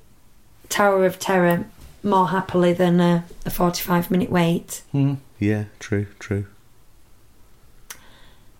tower 0.69 1.05
of 1.05 1.17
terror 1.17 1.65
more 2.03 2.27
happily 2.29 2.73
than 2.73 2.99
a, 2.99 3.25
a 3.45 3.49
45 3.49 4.11
minute 4.11 4.29
wait 4.29 4.83
Hmm. 4.91 5.15
Yeah, 5.39 5.65
true, 5.79 6.05
true. 6.19 6.45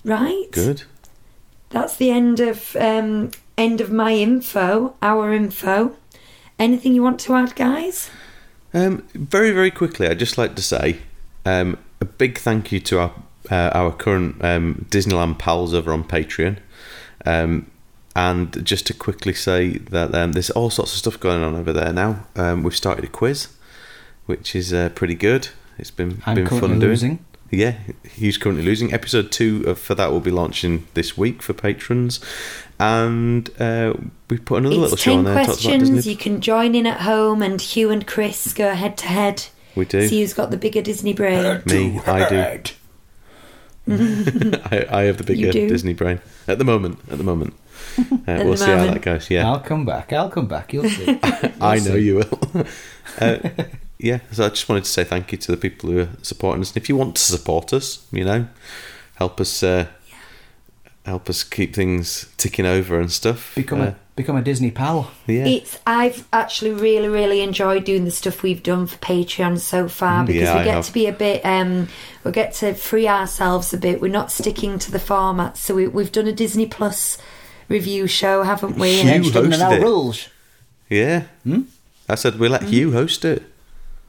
right 0.04 0.48
Good. 0.52 0.84
that's 1.70 1.98
the 1.98 2.12
end 2.12 2.40
of 2.40 2.76
um, 2.76 3.32
end 3.58 3.82
of 3.82 3.92
my 3.92 4.14
info, 4.14 4.96
our 5.02 5.34
info. 5.34 5.96
Anything 6.58 6.94
you 6.94 7.04
want 7.04 7.20
to 7.22 7.36
add, 7.36 7.56
guys? 7.56 8.10
Um, 8.74 9.08
very, 9.14 9.52
very 9.52 9.72
quickly, 9.72 10.08
I'd 10.08 10.20
just 10.20 10.38
like 10.38 10.56
to 10.56 10.62
say 10.62 10.98
um, 11.46 11.78
a 12.02 12.06
big 12.06 12.38
thank 12.38 12.72
you 12.72 12.80
to 12.82 13.00
our 13.00 13.14
uh, 13.52 13.70
our 13.74 13.92
current 13.92 14.44
um, 14.44 14.86
Disneyland 14.90 15.38
pals 15.38 15.74
over 15.74 15.94
on 15.94 16.04
Patreon. 16.04 16.58
Um, 17.26 17.70
and 18.16 18.66
just 18.66 18.88
to 18.88 18.94
quickly 18.94 19.34
say 19.34 19.78
that 19.78 20.16
um, 20.16 20.32
there's 20.32 20.50
all 20.52 20.70
sorts 20.70 20.94
of 20.94 21.00
stuff 21.00 21.20
going 21.20 21.44
on 21.44 21.56
over 21.56 21.74
there 21.74 21.92
now. 21.92 22.26
Um, 22.36 22.64
we've 22.64 22.76
started 22.76 23.04
a 23.04 23.10
quiz, 23.10 23.50
which 24.26 24.56
is 24.56 24.72
uh, 24.72 24.90
pretty 24.96 25.16
good. 25.16 25.50
It's 25.78 25.92
been 25.92 26.22
I'm 26.26 26.36
been 26.36 26.48
currently 26.48 26.70
fun 26.70 26.80
doing. 26.80 27.26
Yeah, 27.52 27.76
he's 28.04 28.38
currently 28.38 28.64
losing. 28.64 28.94
Episode 28.94 29.32
two 29.32 29.64
of, 29.68 29.78
for 29.80 29.96
that 29.96 30.12
will 30.12 30.22
be 30.22 30.32
launching 30.32 30.88
this 30.94 31.18
week 31.18 31.42
for 31.42 31.54
patrons, 31.54 32.20
and 32.80 33.50
uh, 33.60 33.94
we 34.30 34.38
put 34.38 34.58
another 34.58 34.76
little 34.76 34.98
show 34.98 35.18
on 35.18 35.24
there. 35.24 35.46
talks 35.46 35.64
about 35.66 35.78
questions. 35.80 36.08
You 36.08 36.16
can 36.16 36.42
join 36.42 36.76
in 36.76 36.86
at 36.86 37.02
home, 37.02 37.42
and 37.42 37.60
Hugh 37.62 37.92
and 37.92 38.06
Chris 38.06 38.54
go 38.54 38.74
head 38.74 38.98
to 39.00 39.06
head. 39.08 39.46
We 39.76 39.86
do. 39.86 40.08
See 40.08 40.22
who's 40.22 40.34
got 40.34 40.52
the 40.52 40.58
bigger 40.58 40.82
Disney 40.82 41.14
brain. 41.14 41.62
Me, 41.66 42.00
I 42.06 42.30
do. 42.30 42.62
I, 44.72 44.86
I 44.90 45.02
have 45.04 45.18
the 45.18 45.24
bigger. 45.24 45.52
Disney 45.52 45.94
brain 45.94 46.20
at 46.48 46.58
the 46.58 46.66
moment. 46.66 47.00
At 47.10 47.18
the 47.18 47.24
moment, 47.24 47.54
uh, 48.00 48.04
we'll 48.26 48.52
the 48.52 48.58
see 48.58 48.66
how 48.66 48.86
that 48.88 49.02
goes. 49.02 49.30
Yeah, 49.30 49.48
I'll 49.48 49.60
come 49.60 49.86
back. 49.86 50.12
I'll 50.12 50.30
come 50.30 50.48
back. 50.48 50.74
You'll 50.74 50.90
see. 50.90 51.20
I 51.24 51.76
You'll 51.76 51.86
know 51.86 51.96
see. 51.96 52.00
you 52.00 52.16
will. 52.16 52.66
uh, 53.20 53.38
yeah, 54.00 54.20
so 54.32 54.46
I 54.46 54.50
just 54.50 54.68
wanted 54.68 54.86
to 54.86 54.90
say 54.90 55.04
thank 55.04 55.32
you 55.32 55.38
to 55.38 55.52
the 55.52 55.58
people 55.58 55.92
who 55.92 56.00
are 56.02 56.10
supporting 56.22 56.62
us. 56.62 56.72
And 56.72 56.78
if 56.78 56.90
you 56.90 56.96
want 56.96 57.16
to 57.16 57.22
support 57.22 57.74
us, 57.74 58.06
you 58.12 58.26
know, 58.26 58.48
help 59.16 59.40
us, 59.40 59.62
uh, 59.64 59.88
help 61.06 61.30
us 61.30 61.44
keep 61.44 61.76
things 61.76 62.32
ticking 62.38 62.66
over 62.66 63.00
and 63.00 63.12
stuff. 63.12 63.54
Become 63.56 63.82
uh, 63.82 63.86
a 63.86 63.96
become 64.16 64.36
a 64.38 64.42
Disney 64.42 64.72
pal. 64.72 65.12
yeah. 65.28 65.46
It's 65.46 65.80
I've 65.86 66.28
actually 66.34 66.72
really 66.72 67.08
really 67.08 67.42
enjoyed 67.42 67.84
doing 67.86 68.06
the 68.06 68.12
stuff 68.12 68.44
we've 68.44 68.64
done 68.64 68.88
for 68.88 68.98
Patreon 68.98 69.60
so 69.60 69.88
far 69.88 70.26
because 70.26 70.42
Mm, 70.42 70.46
Yeah, 70.46 70.54
we 70.56 70.60
I 70.62 70.64
get 70.64 70.74
have. 70.76 70.86
to 70.86 70.94
be 70.94 71.08
a 71.08 71.12
bit 71.14 71.46
um 71.46 71.88
we 72.24 72.32
get 72.32 72.54
to 72.56 72.74
free 72.74 73.08
ourselves 73.08 73.74
a 73.74 73.78
bit. 73.78 74.02
We're 74.02 74.12
not 74.12 74.32
sticking 74.32 74.80
to 74.80 74.92
the 74.92 75.00
format. 75.00 75.58
So 75.58 75.76
we, 75.76 75.88
we've 75.88 76.12
done 76.12 76.28
a 76.28 76.34
Disney 76.34 76.66
Plus 76.66 77.18
review 77.70 78.08
show, 78.08 78.44
haven't 78.44 78.78
we? 78.78 78.96
Hugh 78.98 79.06
Next 79.06 79.28
hosted 79.30 79.60
now 79.60 79.72
it. 79.72 79.82
rules. 79.82 80.30
yeah. 80.90 81.24
Hmm? 81.44 81.62
I 82.08 82.16
said 82.16 82.38
we 82.40 82.48
let 82.48 82.64
Hugh 82.64 82.92
host 82.94 83.26
it. 83.26 83.44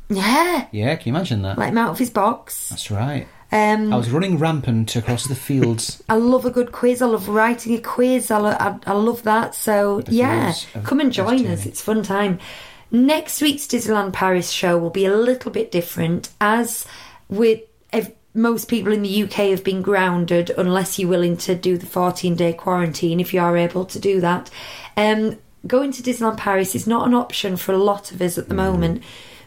yeah, 0.09 0.67
Yeah, 0.71 0.95
can 0.97 1.09
you 1.13 1.17
imagine 1.17 1.43
that? 1.43 1.59
let 1.59 1.71
him 1.71 1.79
out 1.79 1.91
of 1.91 1.99
his 1.99 2.11
box. 2.11 2.69
That's 2.69 2.91
right. 2.91 3.27
Um, 3.57 3.90
I 3.90 3.97
was 3.97 4.11
running 4.11 4.38
rampant 4.38 4.97
across 4.97 5.27
the 5.27 5.35
fields. 5.35 6.03
I 6.11 6.16
love 6.16 6.45
a 6.45 6.51
good 6.51 6.73
quiz. 6.73 7.01
I 7.01 7.07
love 7.07 7.29
writing 7.29 7.75
a 7.75 7.81
quiz. 7.81 8.31
I, 8.31 8.37
lo- 8.37 8.57
I, 8.61 8.79
I 8.87 8.92
love 8.92 9.23
that. 9.23 9.55
So 9.55 10.03
yeah, 10.09 10.55
come 10.85 11.01
and 11.01 11.11
join 11.11 11.47
us. 11.47 11.64
It's 11.64 11.81
fun 11.81 12.03
time. 12.03 12.38
Next 12.90 13.40
week's 13.40 13.66
Disneyland 13.66 14.12
Paris 14.12 14.51
show 14.51 14.77
will 14.77 14.90
be 14.90 15.07
a 15.07 15.16
little 15.16 15.51
bit 15.51 15.73
different, 15.73 16.29
as 16.38 16.87
with 17.29 17.62
if 17.92 18.11
most 18.35 18.69
people 18.69 18.92
in 18.92 19.03
the 19.03 19.23
UK 19.23 19.33
have 19.51 19.64
been 19.64 19.81
grounded 19.81 20.51
unless 20.51 20.99
you're 20.99 21.09
willing 21.09 21.38
to 21.38 21.55
do 21.55 21.79
the 21.79 21.87
14 21.87 22.37
day 22.37 22.53
quarantine. 22.53 23.21
If 23.21 23.33
you 23.33 23.40
are 23.40 23.57
able 23.57 23.87
to 23.87 23.99
do 23.99 24.21
that, 24.21 24.51
um, 24.99 25.38
going 25.66 25.92
to 25.92 26.03
Disneyland 26.03 26.37
Paris 26.37 26.75
is 26.75 26.87
not 26.87 27.07
an 27.07 27.14
option 27.14 27.57
for 27.57 27.73
a 27.73 27.79
lot 27.79 28.12
of 28.12 28.21
us 28.21 28.37
at 28.37 28.49
the 28.49 28.55
moment, 28.55 29.03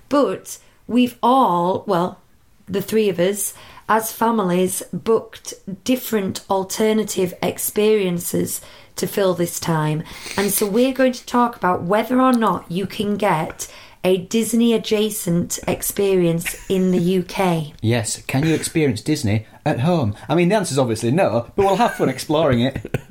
but 0.09 0.57
we've 0.87 1.17
all 1.21 1.83
well 1.85 2.19
the 2.67 2.81
three 2.81 3.09
of 3.09 3.19
us 3.19 3.53
as 3.89 4.13
families 4.13 4.83
booked 4.93 5.55
different 5.83 6.45
alternative 6.49 7.33
experiences 7.41 8.61
to 8.95 9.07
fill 9.07 9.33
this 9.33 9.59
time. 9.59 10.03
And 10.37 10.51
so 10.51 10.67
we're 10.67 10.93
going 10.93 11.13
to 11.13 11.25
talk 11.25 11.55
about 11.55 11.83
whether 11.83 12.21
or 12.21 12.33
not 12.33 12.71
you 12.71 12.85
can 12.85 13.17
get 13.17 13.67
a 14.03 14.17
Disney 14.17 14.73
adjacent 14.73 15.59
experience 15.67 16.55
in 16.69 16.91
the 16.91 17.19
UK. 17.19 17.73
Yes, 17.81 18.21
can 18.21 18.45
you 18.45 18.53
experience 18.53 19.01
Disney 19.01 19.45
at 19.65 19.81
home? 19.81 20.15
I 20.29 20.35
mean, 20.35 20.49
the 20.49 20.55
answer 20.55 20.71
is 20.71 20.79
obviously 20.79 21.11
no, 21.11 21.51
but 21.55 21.65
we'll 21.65 21.75
have 21.75 21.95
fun 21.95 22.07
exploring 22.07 22.61
it. 22.61 22.95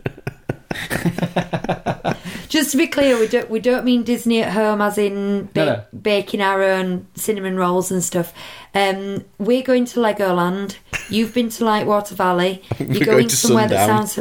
Just 2.49 2.71
to 2.73 2.77
be 2.79 2.87
clear, 2.87 3.19
we 3.19 3.27
don't 3.29 3.51
we 3.51 3.61
don't 3.61 3.85
mean 3.85 4.03
Disney 4.05 4.43
at 4.43 4.53
home 4.53 4.81
as 4.81 4.97
in 4.99 5.47
ba- 5.47 5.51
No, 5.55 5.65
no. 5.67 5.85
baking 6.01 6.41
our 6.41 6.63
own 6.63 7.07
cinnamon 7.15 7.57
rolls 7.57 7.91
and 7.91 8.03
stuff. 8.03 8.33
Um, 8.75 9.25
we're 9.39 9.63
going 9.63 9.85
to 9.87 10.01
Legoland. 10.01 10.77
You've 11.11 11.35
been 11.35 11.51
to 11.51 11.65
Lightwater 11.65 12.13
Valley. 12.13 12.63
You're 12.79 12.87
going, 12.89 13.05
going 13.05 13.29
to 13.29 13.37
somewhere 13.37 13.69
that 13.69 13.87
sounds 13.87 14.19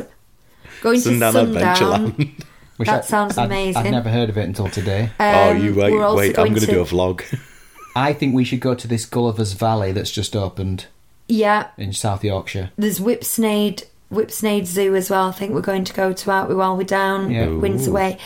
going 0.81 0.99
Sundown 0.99 1.33
to 1.33 1.39
Sundown. 1.39 2.11
Adventureland. 2.11 2.43
Which 2.77 2.87
That 2.89 3.05
sounds 3.05 3.37
I'd- 3.37 3.45
amazing. 3.47 3.87
I'd 3.87 3.91
never 3.91 4.09
heard 4.09 4.29
of 4.29 4.37
it 4.37 4.43
until 4.43 4.69
today. 4.69 5.09
oh, 5.19 5.49
Um, 5.51 5.63
you 5.63 5.73
wait, 5.73 5.91
we're 5.91 6.03
also 6.03 6.17
wait! 6.17 6.37
I'm 6.37 6.49
going 6.49 6.59
to 6.59 6.65
to 6.67 6.71
do 6.73 6.81
a 6.81 6.85
vlog. 6.85 7.23
I 7.95 8.13
think 8.13 8.35
we 8.35 8.43
should 8.43 8.59
go 8.59 8.75
to 8.75 8.87
this 8.87 9.05
Gulliver's 9.05 9.53
Valley 9.53 9.91
that's 9.93 10.11
just 10.11 10.35
opened 10.35 10.85
Yeah, 11.27 11.69
in 11.77 11.93
South 11.93 12.23
Yorkshire. 12.23 12.69
there's 12.77 12.99
Whipsnade 12.99 13.85
Whipsnade 14.11 14.65
Zoo 14.65 14.95
as 14.95 15.09
well. 15.09 15.27
I 15.27 15.31
think 15.31 15.53
we're 15.53 15.61
going 15.61 15.83
to 15.85 15.93
go 15.93 16.13
to 16.13 16.31
out 16.31 16.49
while 16.55 16.77
we're 16.77 16.83
down 16.83 17.29
Yeah. 17.31 17.47
Windsor 17.49 17.91
Way. 17.91 18.17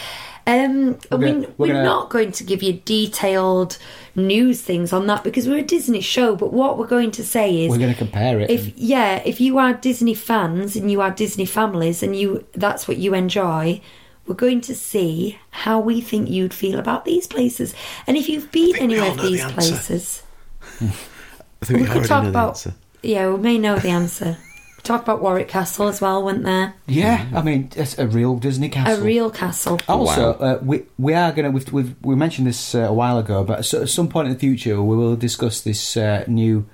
Um, 0.47 0.97
We're 1.11 1.17
gonna- 1.19 1.39
we're 1.41 1.47
we're 1.59 1.67
gonna- 1.67 1.83
not 1.83 2.09
going 2.09 2.31
to 2.31 2.43
give 2.43 2.63
you 2.63 2.73
detailed 2.83 3.77
news 4.15 4.59
things 4.61 4.91
on 4.91 5.05
that 5.05 5.23
because 5.23 5.47
we're 5.47 5.59
a 5.59 5.63
Disney 5.63 6.01
show. 6.01 6.35
But 6.35 6.51
what 6.51 6.79
we're 6.79 6.87
going 6.87 7.11
to 7.11 7.23
say 7.23 7.63
is, 7.65 7.69
We're 7.69 7.77
going 7.77 7.93
to 7.93 7.97
compare 7.97 8.39
it. 8.39 8.49
if 8.49 8.63
and- 8.65 8.73
yeah, 8.75 9.21
if 9.23 9.39
you 9.39 9.59
are 9.59 9.73
Disney 9.73 10.15
fans 10.15 10.75
and 10.75 10.89
you 10.91 10.99
are 10.99 11.11
Disney 11.11 11.45
families 11.45 12.01
and 12.01 12.15
you 12.15 12.43
that's 12.53 12.87
what 12.87 12.97
you 12.97 13.13
enjoy, 13.13 13.81
we're 14.25 14.33
going 14.35 14.61
to 14.61 14.73
see 14.75 15.37
how 15.51 15.79
we 15.79 16.01
think 16.01 16.27
you'd 16.29 16.55
feel 16.55 16.79
about 16.79 17.05
these 17.05 17.27
places. 17.27 17.75
And 18.07 18.17
if 18.17 18.27
you've 18.27 18.51
been 18.51 18.73
think 18.73 18.77
we 18.89 18.95
anywhere 18.95 19.11
of 19.11 19.17
know 19.17 19.23
the 19.23 19.29
these 19.29 19.45
places, 19.45 20.23
I 20.81 21.65
think 21.65 21.81
we, 21.81 21.83
we 21.83 21.89
could 21.89 22.05
talk 22.05 22.23
the 22.23 22.29
about 22.29 22.49
answer. 22.49 22.73
yeah, 23.03 23.29
we 23.29 23.37
may 23.39 23.57
know 23.59 23.77
the 23.77 23.89
answer. 23.89 24.37
Talk 24.83 25.03
about 25.03 25.21
Warwick 25.21 25.47
Castle 25.47 25.87
as 25.87 26.01
well, 26.01 26.23
weren't 26.23 26.43
there? 26.43 26.73
yeah, 26.87 27.27
I 27.35 27.41
mean, 27.41 27.69
it's 27.75 27.97
a 27.99 28.07
real 28.07 28.37
Disney 28.37 28.67
castle. 28.69 29.01
A 29.01 29.05
real 29.05 29.29
castle. 29.29 29.79
Also, 29.87 30.37
Wow. 30.39 30.47
uh, 30.47 30.59
we 30.63 30.83
we 30.97 31.13
are 31.13 31.31
going 31.31 31.45
to 31.45 31.51
we've, 31.51 31.71
we've 31.71 31.95
we 32.01 32.15
mentioned 32.15 32.47
this 32.47 32.73
uh, 32.75 32.79
a 32.79 32.93
while 32.93 33.17
ago, 33.19 33.43
but 33.43 33.63
so- 33.63 33.83
at 33.83 33.89
some 33.89 34.07
point 34.09 34.27
in 34.27 34.33
the 34.33 34.39
future 34.39 34.81
we 34.81 34.95
will 34.95 35.15
discuss 35.15 35.61
this 35.61 35.95
uh, 35.97 36.23
new 36.27 36.65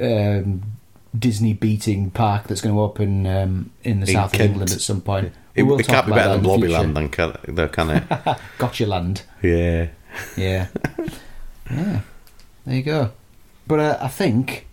um, 0.00 0.62
Disney 1.16 1.52
beating 1.52 2.10
park 2.10 2.48
that's 2.48 2.60
going 2.60 2.74
to 2.74 2.80
open 2.80 3.24
um, 3.26 3.70
in 3.84 4.00
the 4.00 4.06
In 4.08 4.12
south 4.14 4.32
Kent. 4.32 4.42
of 4.42 4.50
England 4.50 4.72
at 4.72 4.80
some 4.80 5.00
point. 5.00 5.32
It, 5.54 5.62
We 5.62 5.68
will 5.70 5.78
it 5.78 5.84
talk 5.84 5.94
can't 5.94 6.06
be 6.06 6.12
about 6.12 6.16
better 6.16 6.28
that 6.36 6.42
than 6.42 6.50
in 6.54 6.60
the 6.60 6.66
future. 6.66 6.82
Blobbyland, 6.82 6.94
then, 6.94 7.08
can 7.08 7.30
it? 7.30 7.40
Though, 7.56 7.68
can 7.68 7.90
it? 7.90 8.38
Gotcha 8.58 8.86
land. 8.86 9.22
yeah. 9.42 9.88
Yeah, 10.36 10.66
yeah. 11.70 12.00
There 12.66 12.76
you 12.76 12.82
go. 12.82 13.10
But 13.66 13.80
uh, 13.80 13.98
I 14.00 14.08
think 14.08 14.66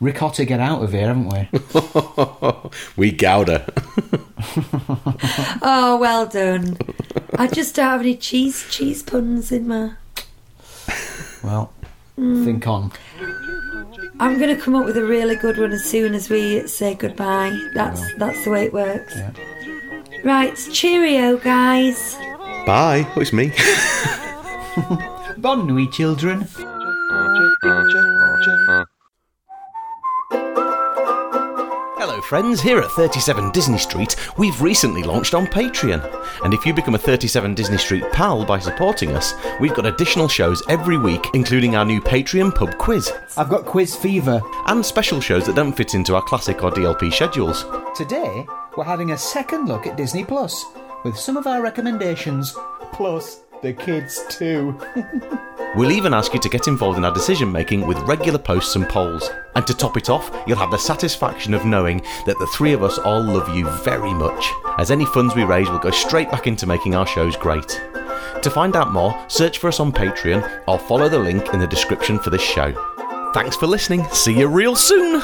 ricotta 0.00 0.44
get 0.44 0.60
out 0.60 0.82
of 0.82 0.92
here, 0.92 1.08
haven't 1.08 1.28
we? 1.28 2.70
we 2.96 3.12
gouda. 3.12 3.72
Oh, 5.60 5.98
well 6.00 6.26
done. 6.26 6.78
I 7.36 7.48
just 7.48 7.74
don't 7.74 7.86
have 7.86 8.00
any 8.00 8.16
cheese 8.16 8.64
cheese 8.70 9.02
puns 9.02 9.50
in 9.50 9.66
my. 9.66 9.92
Well, 11.42 11.72
hmm. 12.14 12.44
think 12.44 12.66
on. 12.66 12.92
I'm 14.20 14.38
going 14.38 14.54
to 14.54 14.60
come 14.60 14.76
up 14.76 14.84
with 14.84 14.96
a 14.96 15.04
really 15.04 15.34
good 15.34 15.58
one 15.58 15.72
as 15.72 15.84
soon 15.84 16.14
as 16.14 16.30
we 16.30 16.66
say 16.68 16.94
goodbye. 16.94 17.56
That's 17.74 18.00
that's 18.16 18.44
the 18.44 18.50
way 18.50 18.64
it 18.66 18.72
works. 18.72 19.16
Yeah. 19.16 19.32
Right, 20.24 20.56
cheerio, 20.72 21.36
guys. 21.36 22.14
Bye. 22.64 23.06
Oh, 23.16 23.20
it's 23.20 23.32
me. 23.32 23.52
Bon 25.38 25.66
nuit, 25.66 25.92
children. 25.92 26.48
Friends. 32.28 32.60
Here 32.60 32.78
at 32.78 32.90
37 32.90 33.52
Disney 33.52 33.78
Street, 33.78 34.14
we've 34.36 34.60
recently 34.60 35.02
launched 35.02 35.32
on 35.32 35.46
Patreon. 35.46 36.04
And 36.44 36.52
if 36.52 36.66
you 36.66 36.74
become 36.74 36.94
a 36.94 36.98
37 36.98 37.54
Disney 37.54 37.78
Street 37.78 38.04
pal 38.12 38.44
by 38.44 38.58
supporting 38.58 39.12
us, 39.12 39.32
we've 39.60 39.72
got 39.74 39.86
additional 39.86 40.28
shows 40.28 40.62
every 40.68 40.98
week, 40.98 41.24
including 41.32 41.74
our 41.74 41.86
new 41.86 42.02
Patreon 42.02 42.54
pub 42.54 42.76
quiz, 42.76 43.10
I've 43.38 43.48
got 43.48 43.64
quiz 43.64 43.96
fever. 43.96 44.42
and 44.66 44.84
special 44.84 45.22
shows 45.22 45.46
that 45.46 45.56
don't 45.56 45.72
fit 45.72 45.94
into 45.94 46.14
our 46.14 46.22
classic 46.22 46.62
or 46.62 46.70
DLP 46.70 47.10
schedules. 47.14 47.64
Today, 47.96 48.46
we're 48.76 48.84
having 48.84 49.12
a 49.12 49.18
second 49.18 49.66
look 49.66 49.86
at 49.86 49.96
Disney 49.96 50.24
Plus 50.24 50.66
with 51.04 51.16
some 51.16 51.38
of 51.38 51.46
our 51.46 51.62
recommendations, 51.62 52.54
plus 52.92 53.40
the 53.62 53.72
kids 53.72 54.22
too. 54.28 54.78
We'll 55.76 55.92
even 55.92 56.14
ask 56.14 56.34
you 56.34 56.40
to 56.40 56.48
get 56.48 56.66
involved 56.66 56.98
in 56.98 57.04
our 57.04 57.12
decision 57.12 57.52
making 57.52 57.86
with 57.86 57.98
regular 58.00 58.38
posts 58.38 58.74
and 58.74 58.88
polls. 58.88 59.30
And 59.54 59.66
to 59.66 59.74
top 59.74 59.96
it 59.96 60.08
off, 60.08 60.30
you'll 60.46 60.58
have 60.58 60.70
the 60.70 60.78
satisfaction 60.78 61.54
of 61.54 61.64
knowing 61.64 61.98
that 62.26 62.38
the 62.38 62.50
three 62.54 62.72
of 62.72 62.82
us 62.82 62.98
all 62.98 63.22
love 63.22 63.54
you 63.54 63.68
very 63.82 64.12
much, 64.12 64.50
as 64.78 64.90
any 64.90 65.04
funds 65.06 65.34
we 65.34 65.44
raise 65.44 65.68
will 65.68 65.78
go 65.78 65.90
straight 65.90 66.30
back 66.30 66.46
into 66.46 66.66
making 66.66 66.94
our 66.94 67.06
shows 67.06 67.36
great. 67.36 67.80
To 68.42 68.50
find 68.50 68.76
out 68.76 68.92
more, 68.92 69.24
search 69.28 69.58
for 69.58 69.68
us 69.68 69.78
on 69.78 69.92
Patreon 69.92 70.62
or 70.66 70.78
follow 70.78 71.08
the 71.08 71.18
link 71.18 71.52
in 71.52 71.60
the 71.60 71.66
description 71.66 72.18
for 72.18 72.30
this 72.30 72.42
show. 72.42 72.72
Thanks 73.34 73.56
for 73.56 73.66
listening. 73.66 74.04
See 74.08 74.38
you 74.38 74.48
real 74.48 74.74
soon. 74.74 75.22